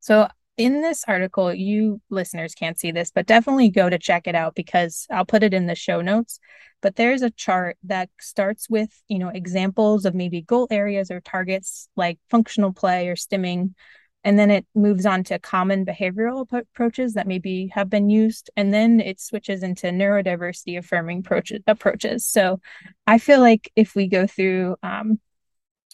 So 0.00 0.28
in 0.56 0.82
this 0.82 1.04
article, 1.08 1.52
you 1.52 2.00
listeners 2.10 2.54
can't 2.54 2.78
see 2.78 2.92
this, 2.92 3.10
but 3.10 3.26
definitely 3.26 3.70
go 3.70 3.90
to 3.90 3.98
check 3.98 4.26
it 4.26 4.34
out 4.34 4.54
because 4.54 5.06
I'll 5.10 5.24
put 5.24 5.42
it 5.42 5.54
in 5.54 5.66
the 5.66 5.74
show 5.74 6.00
notes. 6.00 6.38
But 6.80 6.96
there's 6.96 7.22
a 7.22 7.30
chart 7.30 7.76
that 7.84 8.10
starts 8.20 8.68
with, 8.68 8.90
you 9.08 9.18
know, 9.18 9.28
examples 9.28 10.04
of 10.04 10.14
maybe 10.14 10.42
goal 10.42 10.68
areas 10.70 11.10
or 11.10 11.20
targets 11.20 11.88
like 11.96 12.18
functional 12.30 12.72
play 12.72 13.08
or 13.08 13.16
stimming. 13.16 13.74
And 14.22 14.38
then 14.38 14.50
it 14.50 14.66
moves 14.74 15.06
on 15.06 15.24
to 15.24 15.38
common 15.38 15.84
behavioral 15.84 16.46
approaches 16.50 17.14
that 17.14 17.26
maybe 17.26 17.70
have 17.74 17.90
been 17.90 18.08
used. 18.08 18.50
And 18.56 18.72
then 18.72 19.00
it 19.00 19.20
switches 19.20 19.62
into 19.62 19.88
neurodiversity 19.88 20.78
affirming 20.78 21.26
approaches. 21.66 22.26
So 22.26 22.60
I 23.06 23.18
feel 23.18 23.40
like 23.40 23.72
if 23.76 23.94
we 23.94 24.06
go 24.06 24.26
through 24.26 24.76
um, 24.82 25.20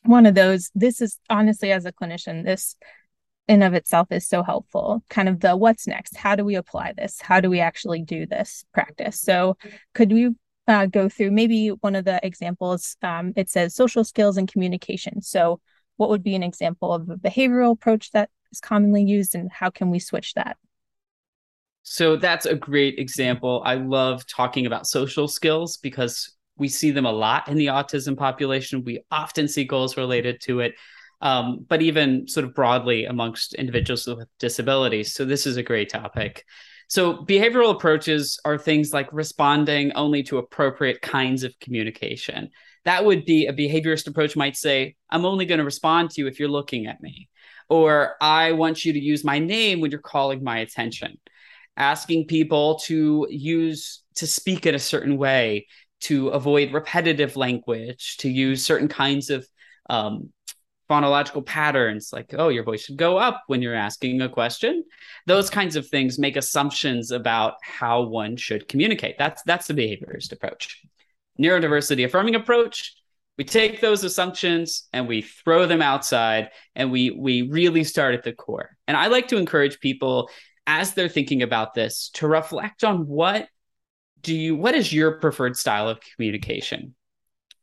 one 0.05 0.27
of 0.27 0.35
those, 0.35 0.71
this 0.75 1.01
is 1.01 1.19
honestly, 1.29 1.73
as 1.73 1.87
a 1.87 1.93
clinician, 1.93 2.45
this 2.45 2.77
in 3.51 3.65
of 3.65 3.75
itself 3.75 4.07
is 4.13 4.29
so 4.29 4.45
helpful. 4.45 5.03
Kind 5.11 5.29
of 5.29 5.41
the 5.41 5.57
what's 5.57 5.89
next? 5.89 6.17
How 6.17 6.37
do 6.37 6.45
we 6.45 6.55
apply 6.55 6.93
this? 6.97 7.21
How 7.21 7.41
do 7.41 7.51
we 7.51 7.59
actually 7.59 8.01
do 8.01 8.25
this 8.25 8.65
practice? 8.73 9.21
So 9.21 9.57
could 9.93 10.13
we 10.13 10.31
uh, 10.69 10.87
go 10.87 11.09
through 11.09 11.33
maybe 11.33 11.71
one 11.71 11.97
of 11.97 12.05
the 12.05 12.25
examples? 12.25 12.97
Um, 13.03 13.33
it 13.35 13.51
says 13.51 13.75
social 13.75 14.05
skills 14.05 14.37
and 14.37 14.51
communication. 14.51 15.21
So 15.21 15.61
what 15.97 16.11
would 16.11 16.23
be 16.23 16.37
an 16.37 16.45
example 16.45 16.95
of 16.95 17.11
a 17.11 17.17
behavioral 17.17 17.73
approach 17.73 18.13
that 18.13 18.31
is 18.53 18.61
commonly 18.61 19.03
used 19.03 19.35
and 19.35 19.51
how 19.51 19.69
can 19.69 19.91
we 19.91 19.99
switch 19.99 20.35
that? 20.35 20.57
So 21.83 22.15
that's 22.15 22.47
a 22.47 22.55
great 22.55 23.01
example. 23.01 23.63
I 23.67 23.75
love 23.75 24.25
talking 24.29 24.65
about 24.67 24.87
social 24.87 25.27
skills 25.27 25.77
because 25.77 26.37
we 26.57 26.69
see 26.69 26.93
them 26.93 27.05
a 27.05 27.11
lot 27.11 27.49
in 27.49 27.57
the 27.57 27.67
autism 27.67 28.17
population. 28.17 28.85
We 28.85 29.03
often 29.11 29.49
see 29.49 29.65
goals 29.65 29.97
related 29.97 30.41
to 30.43 30.61
it 30.61 30.75
um, 31.21 31.65
but 31.69 31.83
even 31.83 32.27
sort 32.29 32.45
of 32.45 32.55
broadly 32.55 33.05
amongst 33.05 33.55
individuals 33.55 34.07
with 34.07 34.29
disabilities. 34.39 35.15
So 35.15 35.25
this 35.25 35.47
is 35.47 35.57
a 35.57 35.63
great 35.63 35.91
topic. 35.91 36.45
So 36.89 37.25
behavioral 37.25 37.71
approaches 37.71 38.41
are 38.45 38.59
things 38.59 38.93
like 38.93 39.13
responding 39.13 39.93
only 39.93 40.23
to 40.25 40.39
appropriate 40.39 41.01
kinds 41.01 41.45
of 41.45 41.59
communication. 41.61 42.51
That 42.85 43.05
would 43.05 43.25
be 43.25 43.47
a 43.47 43.53
behaviorist 43.53 44.09
approach 44.09 44.35
might 44.35 44.57
say, 44.57 44.97
I'm 45.09 45.25
only 45.25 45.45
going 45.45 45.59
to 45.59 45.65
respond 45.65 46.11
to 46.11 46.21
you 46.21 46.27
if 46.27 46.41
you're 46.41 46.49
looking 46.49 46.87
at 46.87 47.01
me. 47.01 47.29
Or 47.69 48.17
I 48.21 48.53
want 48.53 48.85
you 48.85 48.93
to 48.95 48.99
use 48.99 49.23
my 49.23 49.39
name 49.39 49.81
when 49.81 49.93
you're 49.93 50.01
calling 50.01 50.43
my 50.43 50.59
attention. 50.59 51.19
asking 51.77 52.27
people 52.27 52.79
to 52.81 53.27
use 53.31 54.03
to 54.17 54.27
speak 54.27 54.67
in 54.67 54.75
a 54.75 54.79
certain 54.79 55.17
way, 55.17 55.67
to 56.01 56.29
avoid 56.29 56.73
repetitive 56.73 57.37
language, 57.37 58.19
to 58.19 58.29
use 58.29 58.65
certain 58.65 58.89
kinds 58.89 59.31
of 59.31 59.47
um, 59.89 60.31
phonological 60.91 61.47
patterns, 61.47 62.13
like, 62.13 62.35
oh, 62.37 62.49
your 62.49 62.65
voice 62.65 62.83
should 62.83 62.97
go 62.97 63.17
up 63.17 63.45
when 63.47 63.63
you're 63.63 63.75
asking 63.75 64.21
a 64.21 64.29
question. 64.29 64.85
Those 65.27 65.49
kinds 65.49 65.77
of 65.77 65.87
things 65.87 66.19
make 66.19 66.37
assumptions 66.37 67.13
about 67.13 67.55
how 67.63 68.03
one 68.03 68.37
should 68.37 68.67
communicate. 68.67 69.17
That's 69.17 69.43
that's 69.45 69.69
the 69.69 69.75
behaviorist 69.75 70.33
approach. 70.33 70.83
Neurodiversity 71.41 72.05
affirming 72.05 72.35
approach, 72.35 72.95
we 73.39 73.45
take 73.45 73.81
those 73.81 74.05
assumptions 74.05 74.89
and 74.93 75.07
we 75.07 75.23
throw 75.23 75.67
them 75.67 75.81
outside 75.81 76.51
and 76.75 76.91
we 76.91 77.11
we 77.11 77.43
really 77.43 77.85
start 77.85 78.15
at 78.15 78.25
the 78.25 78.33
core. 78.33 78.77
And 78.89 78.97
I 78.97 79.07
like 79.07 79.29
to 79.29 79.39
encourage 79.39 79.81
people 79.81 80.29
as 80.67 80.95
they're 80.95 81.09
thinking 81.09 81.43
about 81.43 81.73
this 81.73 82.11
to 82.15 82.27
reflect 82.27 82.85
on 82.85 83.07
what 83.07 83.49
do 84.23 84.35
you 84.35 84.57
what 84.57 84.75
is 84.75 84.93
your 84.93 85.13
preferred 85.13 85.57
style 85.57 85.89
of 85.89 86.01
communication? 86.01 86.95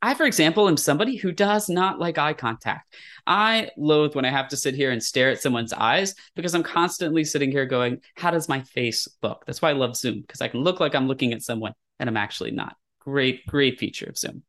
I, 0.02 0.14
for 0.14 0.26
example, 0.26 0.68
am 0.68 0.78
somebody 0.78 1.16
who 1.16 1.32
does 1.32 1.70
not 1.70 2.00
like 2.00 2.18
eye 2.18 2.34
contact. 2.34 2.94
I 3.26 3.72
loathe 3.78 4.16
when 4.16 4.26
I 4.26 4.30
have 4.30 4.48
to 4.50 4.58
sit 4.58 4.76
here 4.76 4.92
and 4.92 5.02
stare 5.02 5.32
at 5.32 5.42
someone's 5.42 5.74
eyes 5.74 6.14
because 6.36 6.54
I'm 6.54 6.64
constantly 6.64 7.24
sitting 7.24 7.52
here 7.52 7.66
going, 7.66 8.02
How 8.16 8.32
does 8.32 8.48
my 8.48 8.62
face 8.62 9.08
look? 9.24 9.46
That's 9.46 9.62
why 9.62 9.70
I 9.70 9.74
love 9.74 9.96
Zoom 9.96 10.22
because 10.22 10.42
I 10.42 10.48
can 10.50 10.62
look 10.62 10.80
like 10.80 10.94
I'm 10.94 11.08
looking 11.08 11.34
at 11.34 11.42
someone 11.42 11.74
and 12.00 12.08
I'm 12.08 12.18
actually 12.18 12.52
not. 12.52 12.76
Great, 13.00 13.46
great 13.48 13.80
feature 13.80 14.08
of 14.08 14.18
Zoom. 14.18 14.44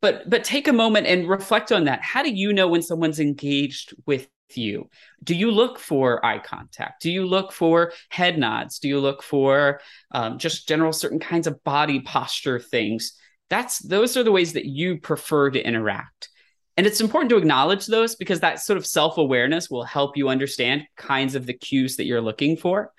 But 0.00 0.28
but 0.28 0.44
take 0.44 0.68
a 0.68 0.72
moment 0.72 1.06
and 1.06 1.28
reflect 1.28 1.72
on 1.72 1.84
that. 1.84 2.02
How 2.02 2.22
do 2.22 2.30
you 2.30 2.52
know 2.52 2.68
when 2.68 2.82
someone's 2.82 3.20
engaged 3.20 3.94
with 4.06 4.28
you? 4.54 4.90
Do 5.24 5.34
you 5.34 5.50
look 5.50 5.78
for 5.78 6.24
eye 6.24 6.38
contact? 6.38 7.02
Do 7.02 7.10
you 7.10 7.26
look 7.26 7.52
for 7.52 7.92
head 8.10 8.38
nods? 8.38 8.78
Do 8.78 8.88
you 8.88 9.00
look 9.00 9.22
for 9.22 9.80
um, 10.10 10.38
just 10.38 10.68
general 10.68 10.92
certain 10.92 11.18
kinds 11.18 11.46
of 11.46 11.62
body 11.64 12.00
posture 12.00 12.60
things? 12.60 13.16
That's 13.52 13.80
those 13.80 14.16
are 14.16 14.22
the 14.22 14.32
ways 14.32 14.54
that 14.54 14.64
you 14.64 14.96
prefer 14.96 15.50
to 15.50 15.62
interact. 15.62 16.30
And 16.78 16.86
it's 16.86 17.02
important 17.02 17.28
to 17.28 17.36
acknowledge 17.36 17.84
those 17.84 18.16
because 18.16 18.40
that 18.40 18.60
sort 18.60 18.78
of 18.78 18.86
self 18.86 19.18
awareness 19.18 19.68
will 19.68 19.84
help 19.84 20.16
you 20.16 20.30
understand 20.30 20.84
kinds 20.96 21.34
of 21.34 21.44
the 21.44 21.52
cues 21.52 21.96
that 21.96 22.06
you're 22.06 22.22
looking 22.22 22.56
for. 22.56 22.94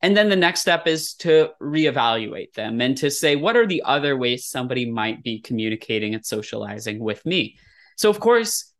And 0.00 0.16
then 0.16 0.28
the 0.28 0.34
next 0.34 0.62
step 0.62 0.88
is 0.88 1.14
to 1.20 1.50
reevaluate 1.62 2.54
them 2.54 2.80
and 2.80 2.96
to 2.96 3.12
say, 3.12 3.36
what 3.36 3.56
are 3.56 3.64
the 3.64 3.84
other 3.84 4.16
ways 4.16 4.44
somebody 4.44 4.90
might 4.90 5.22
be 5.22 5.40
communicating 5.40 6.16
and 6.16 6.26
socializing 6.26 6.98
with 6.98 7.24
me? 7.24 7.56
So, 7.96 8.10
of 8.10 8.18
course, 8.18 8.72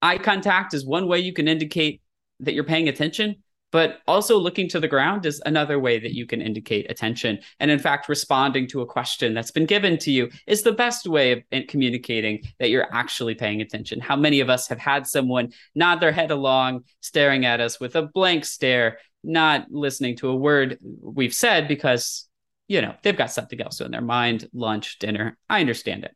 eye 0.00 0.16
contact 0.16 0.72
is 0.72 0.86
one 0.86 1.08
way 1.08 1.18
you 1.18 1.34
can 1.34 1.46
indicate 1.46 2.00
that 2.40 2.54
you're 2.54 2.64
paying 2.64 2.88
attention 2.88 3.42
but 3.72 4.00
also 4.06 4.36
looking 4.38 4.68
to 4.68 4.80
the 4.80 4.88
ground 4.88 5.26
is 5.26 5.42
another 5.46 5.78
way 5.78 5.98
that 5.98 6.14
you 6.14 6.26
can 6.26 6.40
indicate 6.40 6.90
attention 6.90 7.38
and 7.58 7.70
in 7.70 7.78
fact 7.78 8.08
responding 8.08 8.66
to 8.66 8.80
a 8.80 8.86
question 8.86 9.34
that's 9.34 9.50
been 9.50 9.66
given 9.66 9.98
to 9.98 10.10
you 10.10 10.30
is 10.46 10.62
the 10.62 10.72
best 10.72 11.06
way 11.06 11.32
of 11.32 11.42
eh, 11.52 11.62
communicating 11.68 12.42
that 12.58 12.70
you're 12.70 12.92
actually 12.92 13.34
paying 13.34 13.60
attention. 13.60 14.00
How 14.00 14.16
many 14.16 14.40
of 14.40 14.50
us 14.50 14.68
have 14.68 14.78
had 14.78 15.06
someone 15.06 15.52
nod 15.74 16.00
their 16.00 16.12
head 16.12 16.30
along 16.30 16.84
staring 17.00 17.44
at 17.46 17.60
us 17.60 17.80
with 17.80 17.96
a 17.96 18.02
blank 18.02 18.44
stare 18.44 18.98
not 19.22 19.70
listening 19.70 20.16
to 20.16 20.28
a 20.28 20.36
word 20.36 20.78
we've 21.02 21.34
said 21.34 21.68
because 21.68 22.26
you 22.68 22.80
know 22.80 22.94
they've 23.02 23.16
got 23.16 23.32
something 23.32 23.60
else 23.60 23.80
in 23.80 23.90
their 23.90 24.00
mind 24.00 24.48
lunch 24.52 24.98
dinner. 24.98 25.36
I 25.48 25.60
understand 25.60 26.04
it. 26.04 26.14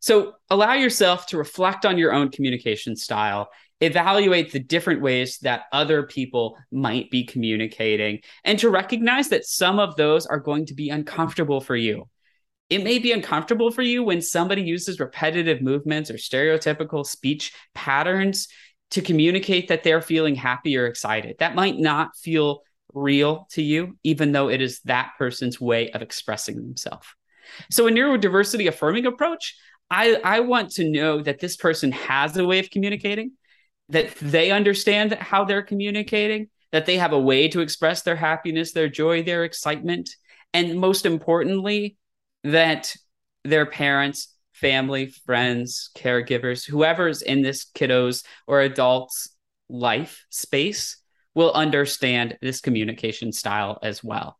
So 0.00 0.34
allow 0.50 0.72
yourself 0.72 1.26
to 1.26 1.38
reflect 1.38 1.86
on 1.86 1.96
your 1.96 2.12
own 2.12 2.30
communication 2.30 2.96
style 2.96 3.50
evaluate 3.82 4.52
the 4.52 4.60
different 4.60 5.02
ways 5.02 5.38
that 5.38 5.64
other 5.72 6.04
people 6.04 6.56
might 6.70 7.10
be 7.10 7.24
communicating 7.24 8.20
and 8.44 8.58
to 8.60 8.70
recognize 8.70 9.28
that 9.30 9.44
some 9.44 9.80
of 9.80 9.96
those 9.96 10.24
are 10.24 10.38
going 10.38 10.66
to 10.66 10.74
be 10.74 10.88
uncomfortable 10.88 11.60
for 11.60 11.74
you. 11.74 12.08
It 12.70 12.84
may 12.84 13.00
be 13.00 13.12
uncomfortable 13.12 13.72
for 13.72 13.82
you 13.82 14.04
when 14.04 14.22
somebody 14.22 14.62
uses 14.62 15.00
repetitive 15.00 15.60
movements 15.60 16.10
or 16.10 16.14
stereotypical 16.14 17.04
speech 17.04 17.52
patterns 17.74 18.48
to 18.92 19.02
communicate 19.02 19.68
that 19.68 19.82
they're 19.82 20.00
feeling 20.00 20.36
happy 20.36 20.76
or 20.78 20.86
excited. 20.86 21.36
That 21.40 21.56
might 21.56 21.76
not 21.76 22.16
feel 22.16 22.62
real 22.94 23.48
to 23.50 23.62
you, 23.62 23.98
even 24.04 24.32
though 24.32 24.48
it 24.48 24.62
is 24.62 24.80
that 24.84 25.12
person's 25.18 25.60
way 25.60 25.90
of 25.90 26.02
expressing 26.02 26.56
themselves. 26.56 27.06
So, 27.70 27.88
a 27.88 27.90
neurodiversity 27.90 28.68
affirming 28.68 29.06
approach, 29.06 29.56
I, 29.90 30.20
I 30.24 30.40
want 30.40 30.70
to 30.72 30.88
know 30.88 31.20
that 31.22 31.40
this 31.40 31.56
person 31.56 31.92
has 31.92 32.36
a 32.36 32.44
way 32.44 32.58
of 32.58 32.70
communicating 32.70 33.32
that 33.88 34.14
they 34.16 34.50
understand 34.50 35.12
how 35.14 35.44
they're 35.44 35.62
communicating, 35.62 36.48
that 36.70 36.86
they 36.86 36.96
have 36.96 37.12
a 37.12 37.20
way 37.20 37.48
to 37.48 37.60
express 37.60 38.02
their 38.02 38.16
happiness, 38.16 38.72
their 38.72 38.88
joy, 38.88 39.22
their 39.22 39.44
excitement, 39.44 40.10
and 40.54 40.78
most 40.78 41.06
importantly, 41.06 41.96
that 42.44 42.94
their 43.44 43.66
parents, 43.66 44.34
family, 44.52 45.06
friends, 45.06 45.90
caregivers, 45.96 46.64
whoever's 46.64 47.22
in 47.22 47.42
this 47.42 47.64
kiddo's 47.64 48.24
or 48.46 48.60
adult's 48.60 49.30
life 49.68 50.24
space 50.30 50.98
will 51.34 51.52
understand 51.52 52.36
this 52.42 52.60
communication 52.60 53.32
style 53.32 53.78
as 53.82 54.04
well. 54.04 54.38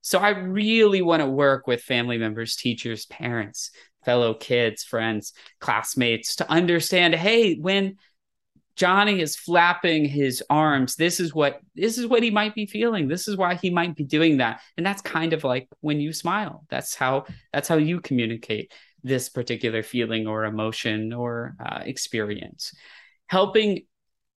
So 0.00 0.18
I 0.18 0.30
really 0.30 1.00
want 1.00 1.20
to 1.20 1.28
work 1.28 1.66
with 1.66 1.80
family 1.80 2.18
members, 2.18 2.56
teachers, 2.56 3.06
parents, 3.06 3.70
fellow 4.04 4.34
kids, 4.34 4.82
friends, 4.82 5.32
classmates 5.60 6.36
to 6.36 6.50
understand 6.50 7.14
hey, 7.14 7.54
when 7.54 7.96
Johnny 8.76 9.20
is 9.20 9.36
flapping 9.36 10.04
his 10.04 10.42
arms. 10.48 10.96
This 10.96 11.20
is 11.20 11.34
what 11.34 11.60
this 11.74 11.98
is 11.98 12.06
what 12.06 12.22
he 12.22 12.30
might 12.30 12.54
be 12.54 12.66
feeling. 12.66 13.08
This 13.08 13.28
is 13.28 13.36
why 13.36 13.54
he 13.54 13.70
might 13.70 13.94
be 13.94 14.04
doing 14.04 14.38
that. 14.38 14.60
And 14.76 14.86
that's 14.86 15.02
kind 15.02 15.32
of 15.32 15.44
like 15.44 15.68
when 15.80 16.00
you 16.00 16.12
smile. 16.12 16.64
That's 16.70 16.94
how 16.94 17.26
that's 17.52 17.68
how 17.68 17.76
you 17.76 18.00
communicate 18.00 18.72
this 19.02 19.28
particular 19.28 19.82
feeling 19.82 20.26
or 20.26 20.44
emotion 20.44 21.12
or 21.12 21.56
uh, 21.64 21.80
experience. 21.84 22.72
Helping 23.26 23.82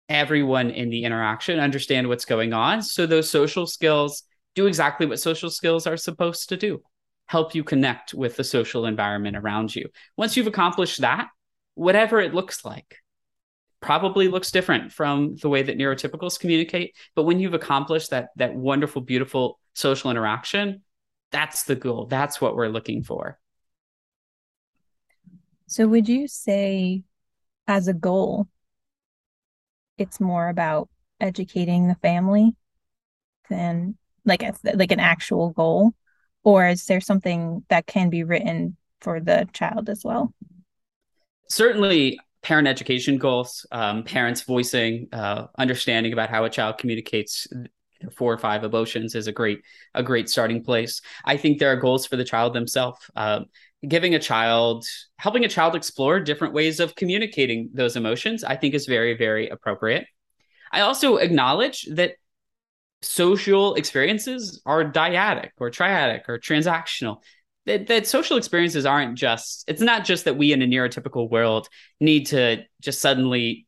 everyone 0.09 0.69
in 0.69 0.89
the 0.89 1.03
interaction 1.03 1.59
understand 1.59 2.07
what's 2.07 2.25
going 2.25 2.53
on 2.53 2.81
so 2.81 3.05
those 3.05 3.29
social 3.29 3.65
skills 3.65 4.23
do 4.53 4.67
exactly 4.67 5.05
what 5.05 5.19
social 5.19 5.49
skills 5.49 5.87
are 5.87 5.97
supposed 5.97 6.49
to 6.49 6.57
do. 6.57 6.81
Help 7.27 7.55
you 7.55 7.63
connect 7.63 8.13
with 8.13 8.35
the 8.35 8.43
social 8.43 8.85
environment 8.85 9.35
around 9.35 9.75
you. 9.75 9.89
Once 10.15 10.37
you've 10.37 10.47
accomplished 10.47 11.01
that, 11.01 11.27
whatever 11.73 12.19
it 12.19 12.33
looks 12.33 12.63
like, 12.63 12.97
probably 13.85 14.27
looks 14.27 14.51
different 14.51 14.91
from 14.91 15.35
the 15.41 15.49
way 15.49 15.61
that 15.61 15.77
neurotypicals 15.77 16.39
communicate 16.39 16.95
but 17.15 17.23
when 17.23 17.39
you've 17.39 17.53
accomplished 17.53 18.09
that 18.09 18.29
that 18.35 18.55
wonderful 18.55 19.01
beautiful 19.01 19.59
social 19.73 20.09
interaction 20.11 20.81
that's 21.35 21.63
the 21.63 21.75
goal. 21.75 22.05
That's 22.05 22.39
what 22.39 22.55
we're 22.55 22.69
looking 22.69 23.03
for. 23.03 23.37
So 25.67 25.85
would 25.87 26.07
you 26.07 26.29
say 26.29 27.03
as 27.67 27.89
a 27.89 27.93
goal 27.93 28.47
it's 29.97 30.19
more 30.21 30.47
about 30.49 30.87
educating 31.19 31.87
the 31.87 31.95
family 31.95 32.55
than 33.49 33.97
like 34.23 34.43
a, 34.43 34.53
like 34.75 34.91
an 34.91 35.01
actual 35.01 35.49
goal? 35.49 35.93
Or 36.43 36.67
is 36.67 36.85
there 36.85 37.01
something 37.01 37.65
that 37.67 37.85
can 37.85 38.09
be 38.09 38.23
written 38.23 38.77
for 39.01 39.19
the 39.19 39.47
child 39.51 39.89
as 39.89 40.03
well? 40.05 40.33
Certainly 41.49 42.19
parent 42.45 42.67
education 42.67 43.17
goals, 43.17 43.65
um, 43.71 44.03
parents 44.03 44.41
voicing 44.41 45.07
uh, 45.11 45.47
understanding 45.57 46.13
about 46.13 46.29
how 46.29 46.45
a 46.45 46.49
child 46.49 46.77
communicates 46.77 47.47
four 48.15 48.31
or 48.31 48.37
five 48.37 48.63
emotions 48.63 49.15
is 49.15 49.25
a 49.25 49.31
great 49.31 49.61
a 49.95 50.03
great 50.03 50.29
starting 50.29 50.63
place. 50.63 51.01
I 51.25 51.37
think 51.37 51.57
there 51.57 51.71
are 51.71 51.75
goals 51.75 52.05
for 52.05 52.17
the 52.17 52.23
child 52.23 52.53
themselves. 52.53 52.99
Um, 53.15 53.45
giving 53.87 54.13
a 54.13 54.19
child 54.19 54.85
helping 55.17 55.43
a 55.43 55.49
child 55.49 55.75
explore 55.75 56.19
different 56.19 56.53
ways 56.53 56.79
of 56.79 56.95
communicating 56.95 57.69
those 57.73 57.95
emotions 57.95 58.43
i 58.43 58.55
think 58.55 58.73
is 58.73 58.87
very 58.87 59.15
very 59.15 59.47
appropriate 59.49 60.07
i 60.71 60.79
also 60.81 61.17
acknowledge 61.17 61.87
that 61.91 62.13
social 63.03 63.75
experiences 63.75 64.59
are 64.65 64.83
dyadic 64.83 65.51
or 65.59 65.69
triadic 65.69 66.21
or 66.27 66.39
transactional 66.39 67.17
that, 67.65 67.87
that 67.87 68.07
social 68.07 68.37
experiences 68.37 68.85
aren't 68.85 69.15
just 69.15 69.63
it's 69.67 69.81
not 69.81 70.05
just 70.05 70.25
that 70.25 70.37
we 70.37 70.53
in 70.53 70.61
a 70.61 70.65
neurotypical 70.65 71.29
world 71.29 71.67
need 71.99 72.27
to 72.27 72.63
just 72.81 73.01
suddenly 73.01 73.65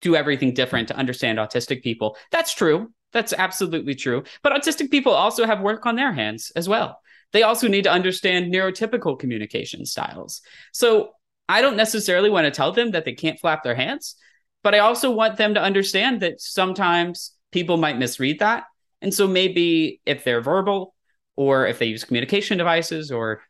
do 0.00 0.16
everything 0.16 0.52
different 0.52 0.88
to 0.88 0.96
understand 0.96 1.38
autistic 1.38 1.82
people. 1.82 2.16
That's 2.32 2.52
true. 2.52 2.92
That's 3.12 3.32
absolutely 3.32 3.94
true. 3.94 4.24
But 4.42 4.52
autistic 4.52 4.90
people 4.90 5.12
also 5.12 5.46
have 5.46 5.60
work 5.60 5.86
on 5.86 5.96
their 5.96 6.12
hands 6.12 6.50
as 6.56 6.68
well. 6.68 7.00
They 7.32 7.44
also 7.44 7.68
need 7.68 7.84
to 7.84 7.92
understand 7.92 8.52
neurotypical 8.52 9.18
communication 9.18 9.86
styles. 9.86 10.40
So 10.72 11.10
i 11.48 11.60
don't 11.60 11.76
necessarily 11.76 12.30
want 12.30 12.44
to 12.44 12.52
tell 12.52 12.70
them 12.70 12.92
that 12.92 13.04
they 13.04 13.12
can't 13.12 13.38
flap 13.40 13.64
their 13.64 13.74
hands 13.74 14.14
but 14.62 14.76
i 14.76 14.78
also 14.78 15.10
want 15.10 15.36
them 15.36 15.54
to 15.54 15.60
understand 15.60 16.22
that 16.22 16.40
sometimes 16.40 17.34
people 17.52 17.76
might 17.76 17.98
misread 17.98 18.40
that. 18.40 18.64
And 19.00 19.14
so 19.14 19.28
maybe 19.28 20.00
if 20.04 20.24
they're 20.24 20.40
verbal 20.40 20.94
or 21.36 21.66
if 21.66 21.78
they 21.78 21.86
use 21.86 22.04
communication 22.04 22.58
devices 22.58 23.10
or 23.10 23.42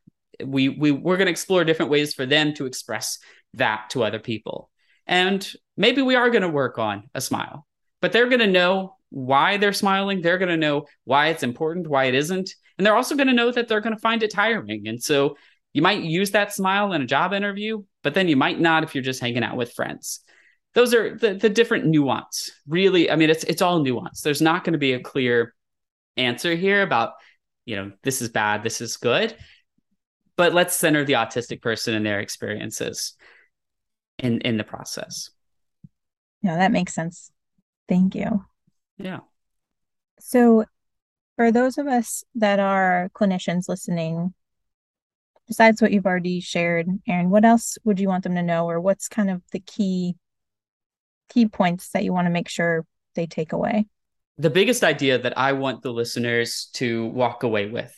we 0.45 0.69
we 0.69 0.91
we're 0.91 1.17
going 1.17 1.27
to 1.27 1.33
explore 1.33 1.65
different 1.65 1.91
ways 1.91 2.15
for 2.15 2.27
them 2.27 2.55
to 2.55 2.67
express 2.67 3.19
that 3.55 3.91
to 3.91 4.03
other 4.03 4.19
people 4.19 4.71
and 5.07 5.53
maybe 5.77 6.03
we 6.03 6.15
are 6.15 6.31
going 6.31 6.43
to 6.43 6.49
work 6.49 6.79
on 6.79 7.09
a 7.15 7.21
smile 7.21 7.67
but 8.01 8.13
they're 8.13 8.29
going 8.29 8.41
to 8.41 8.47
know 8.47 8.97
why 9.13 9.59
they're 9.59 9.73
smiling. 9.73 10.21
They're 10.21 10.39
going 10.39 10.49
to 10.49 10.57
know 10.57 10.87
why 11.05 11.29
it's 11.29 11.43
important, 11.43 11.87
why 11.87 12.05
it 12.07 12.15
isn't. 12.15 12.55
And 12.77 12.87
they're 12.87 12.97
also 12.97 13.15
going 13.15 13.29
to 13.29 13.35
know 13.35 13.53
that 13.53 13.69
they're 13.69 13.81
going 13.81 13.95
to 13.95 14.01
find 14.01 14.23
it 14.23 14.33
tiring. 14.33 14.89
And 14.89 15.03
so 15.03 15.37
you 15.75 15.83
might 15.83 16.03
use 16.03 16.31
that 16.31 16.53
smile 16.53 16.93
in 16.93 17.03
a 17.03 17.07
job 17.07 17.33
interview, 17.33 17.85
but 18.03 18.15
then 18.15 18.29
you 18.29 18.37
might 18.37 18.59
not 18.59 18.85
if 18.85 18.95
you're 18.95 19.05
just 19.05 19.21
hanging 19.21 19.45
out 19.45 19.57
with 19.57 19.73
friends. 19.73 20.21
Those 20.75 20.95
are 20.95 21.17
the, 21.17 21.35
the 21.35 21.51
different 21.51 21.85
nuance. 21.85 22.51
Really, 22.67 23.11
I 23.11 23.17
mean, 23.17 23.29
it's 23.29 23.45
it's 23.45 23.61
all 23.61 23.83
nuance. 23.83 24.23
There's 24.23 24.41
not 24.41 24.65
going 24.65 24.73
to 24.73 24.79
be 24.79 24.95
a 24.95 25.01
clear 25.01 25.55
answer 26.17 26.55
here 26.55 26.83
about, 26.83 27.13
you 27.65 27.77
know, 27.77 27.93
this 28.03 28.23
is 28.23 28.29
bad, 28.29 28.63
this 28.63 28.81
is 28.81 28.97
good. 28.97 29.37
But 30.37 30.55
let's 30.55 30.75
center 30.75 31.05
the 31.05 31.15
autistic 31.15 31.63
person 31.63 31.95
and 31.95 32.05
their 32.05 32.21
experiences 32.21 33.15
in 34.19 34.41
in 34.41 34.57
the 34.57 34.65
process. 34.65 35.31
Yeah, 36.43 36.57
that 36.57 36.73
makes 36.73 36.95
sense. 36.95 37.31
Thank 37.89 38.15
you. 38.15 38.45
Yeah. 38.99 39.21
So, 40.21 40.65
for 41.37 41.53
those 41.53 41.79
of 41.79 41.87
us 41.87 42.25
that 42.35 42.59
are 42.59 43.11
clinicians 43.15 43.69
listening, 43.69 44.35
besides 45.47 45.83
what 45.83 45.93
you've 45.93 46.07
already 46.07 46.41
shared, 46.41 46.89
Aaron, 47.07 47.31
what 47.31 47.45
else 47.45 47.79
would 47.85 48.01
you 48.01 48.09
want 48.09 48.25
them 48.25 48.35
to 48.35 48.43
know, 48.43 48.69
or 48.69 48.81
what's 48.81 49.09
kind 49.09 49.31
of 49.31 49.43
the 49.53 49.61
key 49.61 50.17
key 51.29 51.47
points 51.47 51.91
that 51.91 52.05
you 52.05 52.13
want 52.13 52.27
to 52.27 52.31
make 52.31 52.49
sure 52.49 52.87
they 53.15 53.27
take 53.27 53.53
away? 53.53 53.87
The 54.39 54.51
biggest 54.51 54.83
idea 54.83 55.19
that 55.19 55.37
I 55.39 55.53
want 55.53 55.83
the 55.83 55.93
listeners 55.93 56.71
to 56.75 57.07
walk 57.07 57.43
away 57.43 57.67
with 57.67 57.95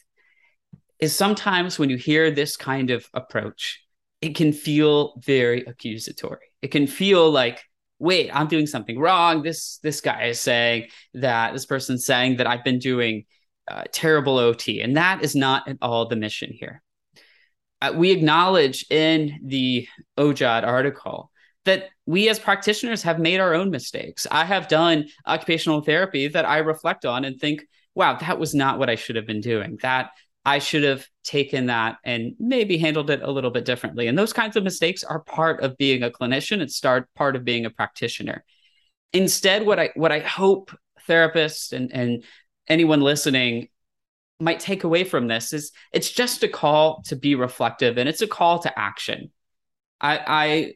is 0.99 1.15
sometimes 1.15 1.79
when 1.79 1.91
you 1.91 1.97
hear 1.97 2.31
this 2.31 2.57
kind 2.57 2.91
of 2.91 3.07
approach, 3.15 3.83
it 4.21 4.35
can 4.35 4.53
feel 4.53 5.15
very 5.19 5.63
accusatory. 5.65 6.47
It 6.63 6.69
can 6.69 6.87
feel 6.87 7.31
like, 7.31 7.63
wait, 7.99 8.31
I'm 8.33 8.49
doing 8.49 8.67
something 8.67 8.99
wrong. 8.99 9.43
This 9.43 9.79
this 9.83 10.01
guy 10.01 10.25
is 10.25 10.41
saying 10.41 10.89
that 11.15 11.53
this 11.53 11.67
person's 11.67 12.07
saying 12.07 12.39
that 12.39 12.47
I've 12.47 12.65
been 12.65 12.79
doing 12.79 13.25
uh, 13.69 13.85
terrible 13.93 14.39
OT, 14.39 14.81
and 14.81 14.97
that 14.97 15.23
is 15.23 15.35
not 15.35 15.69
at 15.69 15.77
all 15.83 16.09
the 16.09 16.17
mission 16.17 16.51
here. 16.53 16.83
Uh, 17.81 17.93
we 17.95 18.11
acknowledge 18.11 18.87
in 18.91 19.41
the 19.45 19.87
OJOT 20.17 20.65
article 20.65 21.31
that 21.65 21.89
we 22.07 22.29
as 22.29 22.39
practitioners 22.39 23.03
have 23.03 23.19
made 23.19 23.41
our 23.41 23.55
own 23.55 23.71
mistakes. 23.71 24.27
I 24.31 24.45
have 24.45 24.69
done 24.69 25.07
occupational 25.27 25.81
therapy 25.81 26.29
that 26.29 26.45
I 26.45 26.59
reflect 26.59 27.05
on 27.05 27.25
and 27.25 27.41
think, 27.41 27.65
wow, 27.95 28.17
that 28.17 28.39
was 28.39 28.55
not 28.55 28.79
what 28.79 28.91
I 28.91 28.97
should 28.97 29.17
have 29.17 29.27
been 29.27 29.41
doing. 29.41 29.79
That 29.83 30.11
I 30.45 30.59
should 30.59 30.85
have 30.85 31.07
taken 31.23 31.67
that 31.67 31.97
and 32.05 32.35
maybe 32.39 32.77
handled 32.77 33.09
it 33.09 33.23
a 33.23 33.31
little 33.31 33.51
bit 33.51 33.65
differently. 33.65 34.09
And 34.09 34.19
those 34.19 34.35
kinds 34.35 34.57
of 34.57 34.65
mistakes 34.65 35.03
are 35.03 35.21
part 35.21 35.63
of 35.63 35.79
being 35.79 36.03
a 36.03 36.11
clinician. 36.11 36.61
It's 36.61 36.77
start 36.77 37.09
part 37.15 37.35
of 37.35 37.45
being 37.45 37.65
a 37.65 37.71
practitioner. 37.71 38.45
Instead, 39.13 39.65
what 39.65 39.81
I 39.81 39.91
what 39.95 40.13
I 40.13 40.19
hope 40.19 40.71
therapists 41.09 41.73
and, 41.73 41.93
and 41.93 42.25
anyone 42.69 43.01
listening 43.01 43.69
might 44.41 44.61
take 44.61 44.85
away 44.85 45.05
from 45.05 45.29
this 45.29 45.53
is 45.53 45.73
it's 45.93 46.11
just 46.11 46.43
a 46.43 46.49
call 46.49 47.03
to 47.07 47.17
be 47.17 47.35
reflective 47.35 47.97
and 47.97 48.09
it's 48.09 48.23
a 48.23 48.27
call 48.27 48.59
to 48.61 48.79
action. 48.79 49.31
I, 50.01 50.21
I 50.27 50.73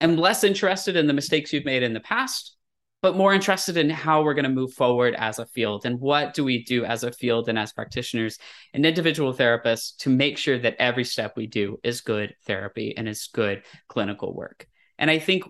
am 0.00 0.16
less 0.16 0.44
interested 0.44 0.96
in 0.96 1.06
the 1.06 1.12
mistakes 1.12 1.52
you've 1.52 1.64
made 1.64 1.82
in 1.82 1.92
the 1.92 2.00
past 2.00 2.56
but 3.00 3.16
more 3.16 3.32
interested 3.32 3.76
in 3.76 3.88
how 3.88 4.22
we're 4.22 4.34
going 4.34 4.44
to 4.44 4.50
move 4.50 4.72
forward 4.72 5.14
as 5.16 5.38
a 5.38 5.46
field 5.46 5.86
and 5.86 6.00
what 6.00 6.34
do 6.34 6.42
we 6.42 6.64
do 6.64 6.84
as 6.84 7.04
a 7.04 7.12
field 7.12 7.48
and 7.48 7.58
as 7.58 7.72
practitioners 7.72 8.38
and 8.74 8.84
individual 8.84 9.32
therapists 9.32 9.96
to 9.96 10.10
make 10.10 10.36
sure 10.36 10.58
that 10.58 10.76
every 10.78 11.04
step 11.04 11.36
we 11.36 11.46
do 11.46 11.78
is 11.84 12.00
good 12.00 12.34
therapy 12.46 12.96
and 12.96 13.08
is 13.08 13.28
good 13.32 13.62
clinical 13.88 14.34
work. 14.34 14.66
And 14.98 15.10
I 15.10 15.18
think 15.18 15.44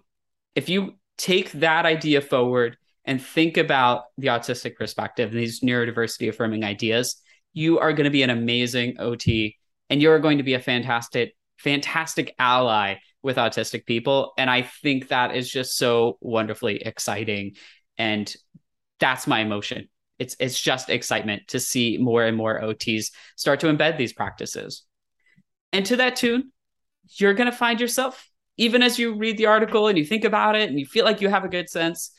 if 0.55 0.69
you 0.69 0.99
take 1.17 1.51
that 1.53 1.87
idea 1.87 2.21
forward 2.21 2.77
and 3.05 3.23
think 3.23 3.57
about 3.57 4.05
the 4.19 4.27
autistic 4.27 4.77
perspective, 4.77 5.31
and 5.31 5.39
these 5.39 5.61
neurodiversity 5.61 6.29
affirming 6.29 6.65
ideas, 6.65 7.17
you 7.55 7.79
are 7.79 7.95
going 7.95 8.05
to 8.05 8.11
be 8.11 8.23
an 8.23 8.31
amazing 8.31 8.97
OT 8.99 9.57
and 9.89 10.03
you're 10.03 10.19
going 10.19 10.39
to 10.39 10.45
be 10.45 10.55
a 10.55 10.61
fantastic 10.61 11.35
fantastic 11.57 12.35
ally 12.39 12.95
with 13.23 13.37
autistic 13.37 13.87
people. 13.87 14.33
And 14.39 14.49
I 14.49 14.63
think 14.63 15.09
that 15.09 15.35
is 15.35 15.51
just 15.51 15.77
so 15.77 16.19
wonderfully 16.21 16.77
exciting. 16.77 17.57
And 17.97 18.33
that's 19.01 19.27
my 19.27 19.41
emotion. 19.41 19.89
It's 20.19 20.37
it's 20.41 20.61
just 20.61 20.91
excitement 20.91 21.49
to 21.49 21.61
see 21.61 21.99
more 21.99 22.25
and 22.25 22.37
more 22.37 22.61
OTs 22.61 23.13
start 23.37 23.61
to 23.61 23.67
embed 23.67 23.97
these 23.97 24.13
practices. 24.13 24.85
And 25.73 25.87
to 25.87 25.97
that 25.97 26.17
tune, 26.17 26.53
you're 27.17 27.35
gonna 27.35 27.53
find 27.53 27.81
yourself, 27.81 28.29
even 28.57 28.83
as 28.83 28.99
you 28.99 29.17
read 29.17 29.39
the 29.39 29.47
article 29.47 29.87
and 29.87 29.97
you 29.97 30.05
think 30.05 30.25
about 30.25 30.57
it 30.57 30.69
and 30.69 30.79
you 30.79 30.87
feel 30.87 31.05
like 31.05 31.21
you 31.21 31.29
have 31.29 31.45
a 31.45 31.49
good 31.49 31.69
sense, 31.69 32.11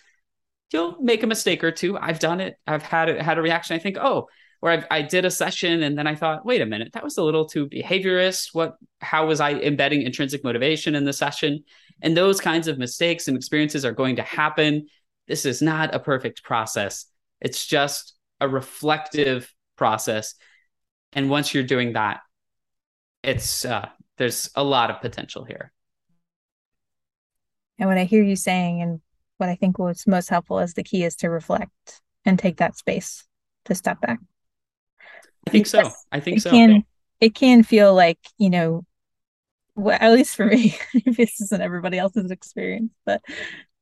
you'll 0.71 0.95
make 1.01 1.23
a 1.23 1.27
mistake 1.27 1.63
or 1.63 1.71
two. 1.71 1.97
I've 1.97 2.19
done 2.19 2.39
it. 2.39 2.55
I've 2.65 2.83
had 2.83 3.09
it 3.09 3.21
had 3.21 3.37
a 3.37 3.41
reaction. 3.41 3.75
I 3.75 3.79
think, 3.79 3.97
oh, 3.97 4.27
where 4.59 4.73
I've, 4.73 4.85
I 4.91 5.01
did 5.01 5.25
a 5.25 5.31
session 5.31 5.83
and 5.83 5.97
then 5.97 6.07
I 6.07 6.15
thought, 6.15 6.45
wait 6.45 6.61
a 6.61 6.65
minute, 6.65 6.93
that 6.93 7.03
was 7.03 7.17
a 7.17 7.23
little 7.23 7.45
too 7.45 7.67
behaviorist. 7.67 8.49
What, 8.53 8.75
how 8.99 9.27
was 9.27 9.39
I 9.39 9.53
embedding 9.53 10.01
intrinsic 10.01 10.43
motivation 10.43 10.95
in 10.95 11.05
the 11.05 11.13
session? 11.13 11.63
And 12.01 12.15
those 12.15 12.41
kinds 12.41 12.67
of 12.67 12.77
mistakes 12.77 13.27
and 13.27 13.37
experiences 13.37 13.85
are 13.85 13.93
going 13.93 14.17
to 14.17 14.21
happen. 14.21 14.87
This 15.27 15.45
is 15.45 15.61
not 15.61 15.95
a 15.95 15.99
perfect 15.99 16.43
process. 16.43 17.05
It's 17.39 17.65
just 17.65 18.15
a 18.41 18.49
reflective 18.49 19.53
process. 19.77 20.35
And 21.13 21.29
once 21.29 21.53
you're 21.53 21.63
doing 21.63 21.93
that, 21.93 22.19
it's, 23.23 23.65
uh, 23.65 23.87
there's 24.17 24.49
a 24.55 24.63
lot 24.63 24.91
of 24.91 25.01
potential 25.01 25.45
here. 25.45 25.71
And 27.77 27.87
what 27.87 27.97
I 27.97 28.03
hear 28.03 28.23
you 28.23 28.35
saying, 28.35 28.81
and 28.81 28.99
what 29.37 29.47
I 29.47 29.55
think 29.55 29.79
was 29.79 30.05
most 30.05 30.29
helpful 30.29 30.59
is 30.59 30.73
the 30.73 30.83
key 30.83 31.05
is 31.05 31.15
to 31.17 31.29
reflect 31.29 32.01
and 32.25 32.37
take 32.37 32.57
that 32.57 32.77
space 32.77 33.25
to 33.65 33.75
step 33.75 34.01
back. 34.01 34.19
I 35.47 35.51
think 35.51 35.67
so. 35.67 35.91
I 36.11 36.19
think 36.19 36.37
it 36.37 36.41
so. 36.41 36.51
Can, 36.51 36.83
it 37.19 37.35
can 37.35 37.63
feel 37.63 37.93
like, 37.93 38.19
you 38.37 38.49
know, 38.49 38.85
well, 39.75 39.97
at 39.99 40.11
least 40.11 40.35
for 40.35 40.45
me, 40.45 40.77
this 41.05 41.39
isn't 41.41 41.61
everybody 41.61 41.97
else's 41.97 42.31
experience, 42.31 42.91
but 43.05 43.21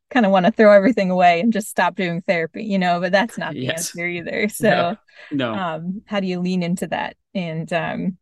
kind 0.09 0.25
of 0.25 0.31
want 0.31 0.45
to 0.45 0.51
throw 0.51 0.71
everything 0.71 1.11
away 1.11 1.41
and 1.41 1.51
just 1.51 1.69
stop 1.69 1.95
doing 1.95 2.21
therapy, 2.21 2.63
you 2.63 2.79
know, 2.79 2.99
but 2.99 3.11
that's 3.11 3.37
not 3.37 3.53
the 3.53 3.61
yes. 3.61 3.89
answer 3.89 4.07
either. 4.07 4.47
So, 4.49 4.97
no. 5.31 5.51
no. 5.51 5.53
Um, 5.53 6.01
how 6.05 6.19
do 6.19 6.27
you 6.27 6.39
lean 6.39 6.63
into 6.63 6.87
that? 6.87 7.15
And 7.33 7.71
um, 7.73 8.17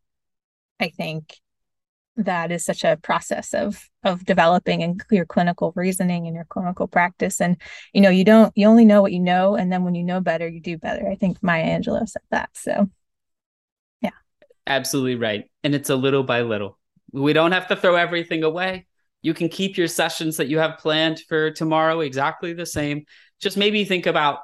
I 0.80 0.90
think 0.90 1.36
that 2.18 2.52
is 2.52 2.64
such 2.64 2.84
a 2.84 2.98
process 2.98 3.54
of 3.54 3.90
of 4.04 4.24
developing 4.26 4.84
and 4.84 5.04
your 5.12 5.26
clinical 5.26 5.74
reasoning 5.76 6.28
and 6.28 6.36
your 6.36 6.46
clinical 6.46 6.88
practice 6.88 7.42
and 7.42 7.58
you 7.94 8.00
know 8.00 8.10
you 8.10 8.24
don't 8.24 8.54
you 8.56 8.68
only 8.68 8.86
know 8.86 9.02
what 9.02 9.12
you 9.12 9.20
know 9.20 9.56
and 9.56 9.72
then 9.72 9.84
when 9.84 9.96
you 9.96 10.04
know 10.04 10.22
better 10.22 10.48
you 10.48 10.62
do 10.62 10.78
better 10.78 11.10
i 11.10 11.16
think 11.16 11.42
maya 11.44 11.66
angelou 11.66 12.08
said 12.08 12.22
that 12.32 12.50
so 12.54 12.90
Absolutely 14.68 15.16
right. 15.16 15.46
And 15.64 15.76
it's 15.76 15.90
a 15.90 15.96
little 15.96 16.24
by 16.24 16.42
little. 16.42 16.80
We 17.12 17.34
don't 17.34 17.52
have 17.52 17.68
to 17.68 17.76
throw 17.76 17.96
everything 17.96 18.44
away. 18.44 18.88
You 19.22 19.34
can 19.34 19.50
keep 19.50 19.78
your 19.78 19.88
sessions 19.88 20.38
that 20.38 20.48
you 20.48 20.60
have 20.60 20.78
planned 20.78 21.22
for 21.28 21.52
tomorrow 21.52 22.02
exactly 22.02 22.54
the 22.54 22.66
same. 22.66 23.06
Just 23.40 23.58
maybe 23.58 23.86
think 23.86 24.06
about 24.06 24.40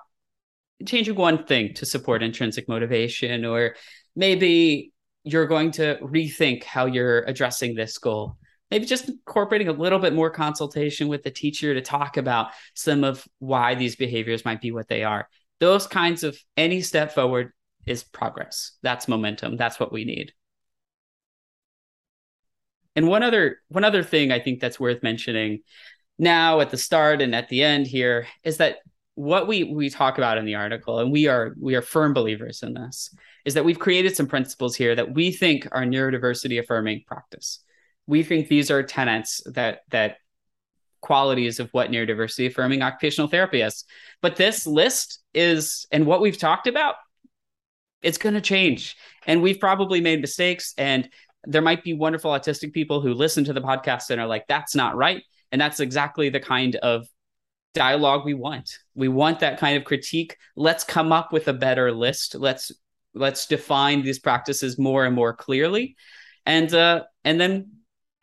changing 0.86 1.15
one 1.15 1.45
thing 1.45 1.73
to 1.75 1.86
support 1.86 2.23
intrinsic 2.23 2.67
motivation, 2.67 3.45
or 3.45 3.75
maybe 4.15 4.91
you're 5.23 5.45
going 5.45 5.71
to 5.71 5.97
rethink 6.01 6.63
how 6.63 6.86
you're 6.86 7.19
addressing 7.21 7.75
this 7.75 7.97
goal. 7.97 8.38
Maybe 8.71 8.86
just 8.86 9.10
incorporating 9.10 9.67
a 9.67 9.73
little 9.73 9.99
bit 9.99 10.13
more 10.13 10.29
consultation 10.29 11.07
with 11.07 11.23
the 11.23 11.29
teacher 11.29 11.73
to 11.73 11.81
talk 11.81 12.17
about 12.17 12.47
some 12.73 13.03
of 13.03 13.27
why 13.39 13.75
these 13.75 13.95
behaviors 13.95 14.45
might 14.45 14.62
be 14.62 14.71
what 14.71 14.88
they 14.88 15.03
are. 15.03 15.27
Those 15.60 15.86
kinds 15.86 16.23
of 16.23 16.38
any 16.57 16.81
step 16.81 17.13
forward 17.13 17.51
is 17.86 18.04
progress. 18.04 18.74
That's 18.82 19.08
momentum. 19.08 19.58
That's 19.58 19.80
what 19.80 19.91
we 19.91 20.06
need. 20.06 20.34
And 22.96 23.08
one 23.08 23.24
other 23.24 23.60
one 23.70 23.84
other 23.84 24.04
thing 24.04 24.32
I 24.32 24.39
think 24.39 24.60
that's 24.60 24.80
worth 24.80 25.02
mentioning 25.02 25.62
now 26.20 26.60
at 26.60 26.70
the 26.70 26.78
start 26.78 27.22
and 27.22 27.34
at 27.34 27.50
the 27.50 27.63
end 27.63 27.88
here 27.88 28.28
is 28.44 28.58
that 28.58 28.80
what 29.15 29.48
we 29.48 29.63
we 29.63 29.89
talk 29.89 30.17
about 30.17 30.38
in 30.38 30.46
the 30.46 30.56
article 30.56 31.00
and 31.00 31.12
we 31.12 31.28
are 31.28 31.56
we 31.60 31.76
are 31.76 31.82
firm 31.82 32.13
believers 32.13 32.63
in 32.63 32.74
this 32.74 33.13
is 33.46 33.54
that 33.54 33.65
we've 33.65 33.80
created 33.80 34.15
some 34.15 34.28
principles 34.28 34.76
here 34.76 34.96
that 34.96 35.14
we 35.14 35.32
think 35.32 35.68
are 35.72 35.84
neurodiversity 35.84 36.60
affirming 36.60 37.03
practice. 37.08 37.60
We 38.08 38.24
think 38.24 38.47
these 38.47 38.72
are 38.72 38.84
tenets 38.84 39.41
that 39.45 39.82
that 39.89 40.18
qualities 41.01 41.60
of 41.60 41.70
what 41.72 41.89
neurodiversity 41.89 42.47
affirming 42.47 42.82
occupational 42.82 43.28
therapy 43.28 43.62
is. 43.62 43.86
But 44.22 44.36
this 44.36 44.68
list 44.68 45.20
is 45.34 45.88
and 45.91 46.05
what 46.05 46.22
we've 46.22 46.38
talked 46.38 46.68
about 46.68 46.95
it's 48.02 48.18
going 48.18 48.36
to 48.36 48.41
change. 48.41 48.97
And 49.26 49.41
we've 49.41 49.60
probably 49.60 50.02
made 50.02 50.22
mistakes. 50.22 50.74
And 50.78 51.10
there 51.45 51.62
might 51.62 51.84
be 51.84 51.93
wonderful 51.93 52.32
autistic 52.32 52.74
people 52.74 53.02
who 53.02 53.14
listen 53.14 53.43
to 53.45 53.54
the 53.54 53.62
podcast 53.62 54.10
and 54.10 54.22
are 54.22 54.28
like, 54.28 54.47
that's 54.47 54.76
not 54.76 54.95
right. 54.95 55.24
And 55.52 55.60
that's 55.60 55.80
exactly 55.80 56.30
the 56.30 56.39
kind 56.39 56.76
of 56.78 57.08
dialogue 57.74 58.26
we 58.26 58.34
want. 58.34 58.78
We 58.95 59.08
want 59.08 59.39
that 59.39 59.60
kind 59.60 59.78
of 59.78 59.86
critique. 59.86 60.38
Let's 60.56 60.84
come 60.84 61.12
up 61.12 61.32
with 61.32 61.47
a 61.47 61.54
better 61.54 61.91
list. 61.91 62.36
Let's 62.36 62.72
let's 63.14 63.45
define 63.45 64.04
these 64.04 64.20
practices 64.20 64.78
more 64.78 65.06
and 65.06 65.16
more 65.16 65.34
clearly. 65.34 65.95
And 66.45 66.74
uh 66.74 67.04
and 67.24 67.39
then 67.39 67.72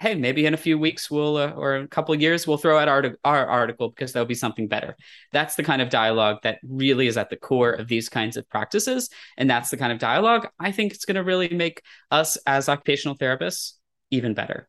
hey, 0.01 0.14
maybe 0.14 0.46
in 0.46 0.55
a 0.55 0.59
few 0.59 0.78
weeks 0.78 1.11
we'll 1.11 1.36
uh, 1.36 1.51
or 1.51 1.76
a 1.76 1.88
couple 1.88 2.14
of 2.14 2.20
years 2.20 2.46
we'll 2.46 2.57
throw 2.57 2.78
out 2.78 2.88
our, 2.88 3.16
our 3.24 3.46
article 3.46 3.90
because 3.90 4.12
there'll 4.12 4.26
be 4.26 4.34
something 4.34 4.68
better. 4.68 4.96
That's 5.32 5.57
the 5.57 5.64
kind 5.64 5.82
of 5.82 5.90
dialogue 5.90 6.38
that 6.42 6.59
really 6.62 7.07
is 7.07 7.16
at 7.16 7.30
the 7.30 7.36
core 7.36 7.72
of 7.72 7.88
these 7.88 8.09
kinds 8.09 8.36
of 8.36 8.49
practices, 8.49 9.11
and 9.36 9.51
that's 9.51 9.70
the 9.70 9.76
kind 9.76 9.92
of 9.92 9.99
dialogue 9.99 10.49
I 10.59 10.72
think 10.72 10.92
it's 10.92 11.05
going 11.05 11.16
to 11.16 11.24
really 11.24 11.49
make 11.49 11.82
us 12.11 12.36
as 12.46 12.68
occupational 12.68 13.16
therapists 13.16 13.72
even 14.11 14.34
better. 14.34 14.68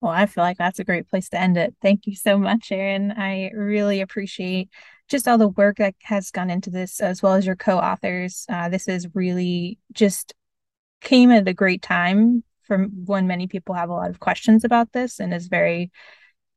Well, 0.00 0.12
I 0.12 0.24
feel 0.26 0.42
like 0.42 0.56
that's 0.56 0.78
a 0.78 0.84
great 0.84 1.08
place 1.08 1.28
to 1.30 1.40
end 1.40 1.58
it. 1.58 1.74
Thank 1.82 2.06
you 2.06 2.14
so 2.14 2.38
much, 2.38 2.72
Aaron. 2.72 3.12
I 3.12 3.50
really 3.54 4.00
appreciate 4.00 4.70
just 5.08 5.28
all 5.28 5.36
the 5.36 5.48
work 5.48 5.76
that 5.76 5.94
has 6.04 6.30
gone 6.30 6.48
into 6.48 6.70
this, 6.70 7.00
as 7.00 7.22
well 7.22 7.34
as 7.34 7.44
your 7.44 7.56
co 7.56 7.76
authors. 7.76 8.46
Uh, 8.48 8.70
this 8.70 8.88
is 8.88 9.08
really 9.14 9.78
just 9.92 10.32
came 11.00 11.30
at 11.30 11.48
a 11.48 11.54
great 11.54 11.82
time 11.82 12.44
from 12.62 13.04
when 13.04 13.26
many 13.26 13.46
people 13.46 13.74
have 13.74 13.90
a 13.90 13.94
lot 13.94 14.10
of 14.10 14.20
questions 14.20 14.64
about 14.64 14.92
this 14.92 15.18
and 15.18 15.34
is 15.34 15.48
very 15.48 15.90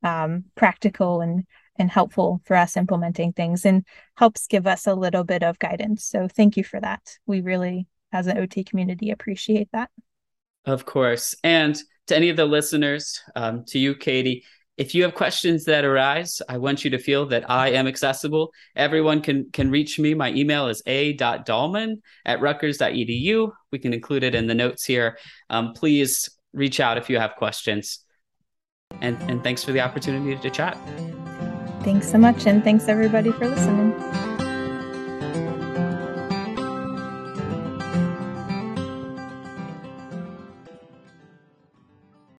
um, 0.03 0.45
practical 0.55 1.21
and 1.21 1.45
and 1.77 1.89
helpful 1.89 2.39
for 2.45 2.55
us 2.55 2.77
implementing 2.77 3.33
things 3.33 3.65
and 3.65 3.83
helps 4.15 4.47
give 4.47 4.67
us 4.67 4.85
a 4.85 4.93
little 4.93 5.23
bit 5.23 5.43
of 5.43 5.57
guidance. 5.59 6.05
So 6.05 6.27
thank 6.27 6.55
you 6.55 6.63
for 6.63 6.79
that. 6.79 7.17
We 7.25 7.41
really, 7.41 7.87
as 8.11 8.27
an 8.27 8.37
OT 8.37 8.63
community, 8.63 9.09
appreciate 9.09 9.69
that. 9.73 9.89
Of 10.65 10.85
course. 10.85 11.35
And 11.43 11.75
to 12.07 12.15
any 12.15 12.29
of 12.29 12.37
the 12.37 12.45
listeners, 12.45 13.21
um, 13.35 13.63
to 13.69 13.79
you, 13.79 13.95
Katie, 13.95 14.43
if 14.77 14.95
you 14.95 15.03
have 15.03 15.13
questions 15.13 15.65
that 15.65 15.85
arise, 15.85 16.41
I 16.49 16.57
want 16.57 16.83
you 16.83 16.91
to 16.91 16.97
feel 16.97 17.27
that 17.27 17.49
I 17.49 17.69
am 17.69 17.87
accessible. 17.87 18.51
Everyone 18.75 19.21
can 19.21 19.51
can 19.51 19.69
reach 19.69 19.99
me. 19.99 20.13
My 20.13 20.31
email 20.31 20.67
is 20.67 20.81
a.dallman 20.85 22.01
at 22.25 22.41
rutgers.edu. 22.41 23.51
We 23.71 23.79
can 23.79 23.93
include 23.93 24.23
it 24.23 24.35
in 24.35 24.47
the 24.47 24.55
notes 24.55 24.83
here. 24.83 25.17
Um, 25.49 25.73
please 25.73 26.29
reach 26.53 26.79
out 26.79 26.97
if 26.97 27.09
you 27.09 27.19
have 27.19 27.35
questions. 27.35 27.99
And, 29.01 29.17
and 29.23 29.43
thanks 29.43 29.63
for 29.63 29.71
the 29.71 29.81
opportunity 29.81 30.39
to 30.39 30.49
chat. 30.49 30.77
Thanks 31.81 32.09
so 32.09 32.17
much. 32.17 32.45
And 32.45 32.63
thanks 32.63 32.87
everybody 32.87 33.31
for 33.31 33.49
listening. 33.49 34.22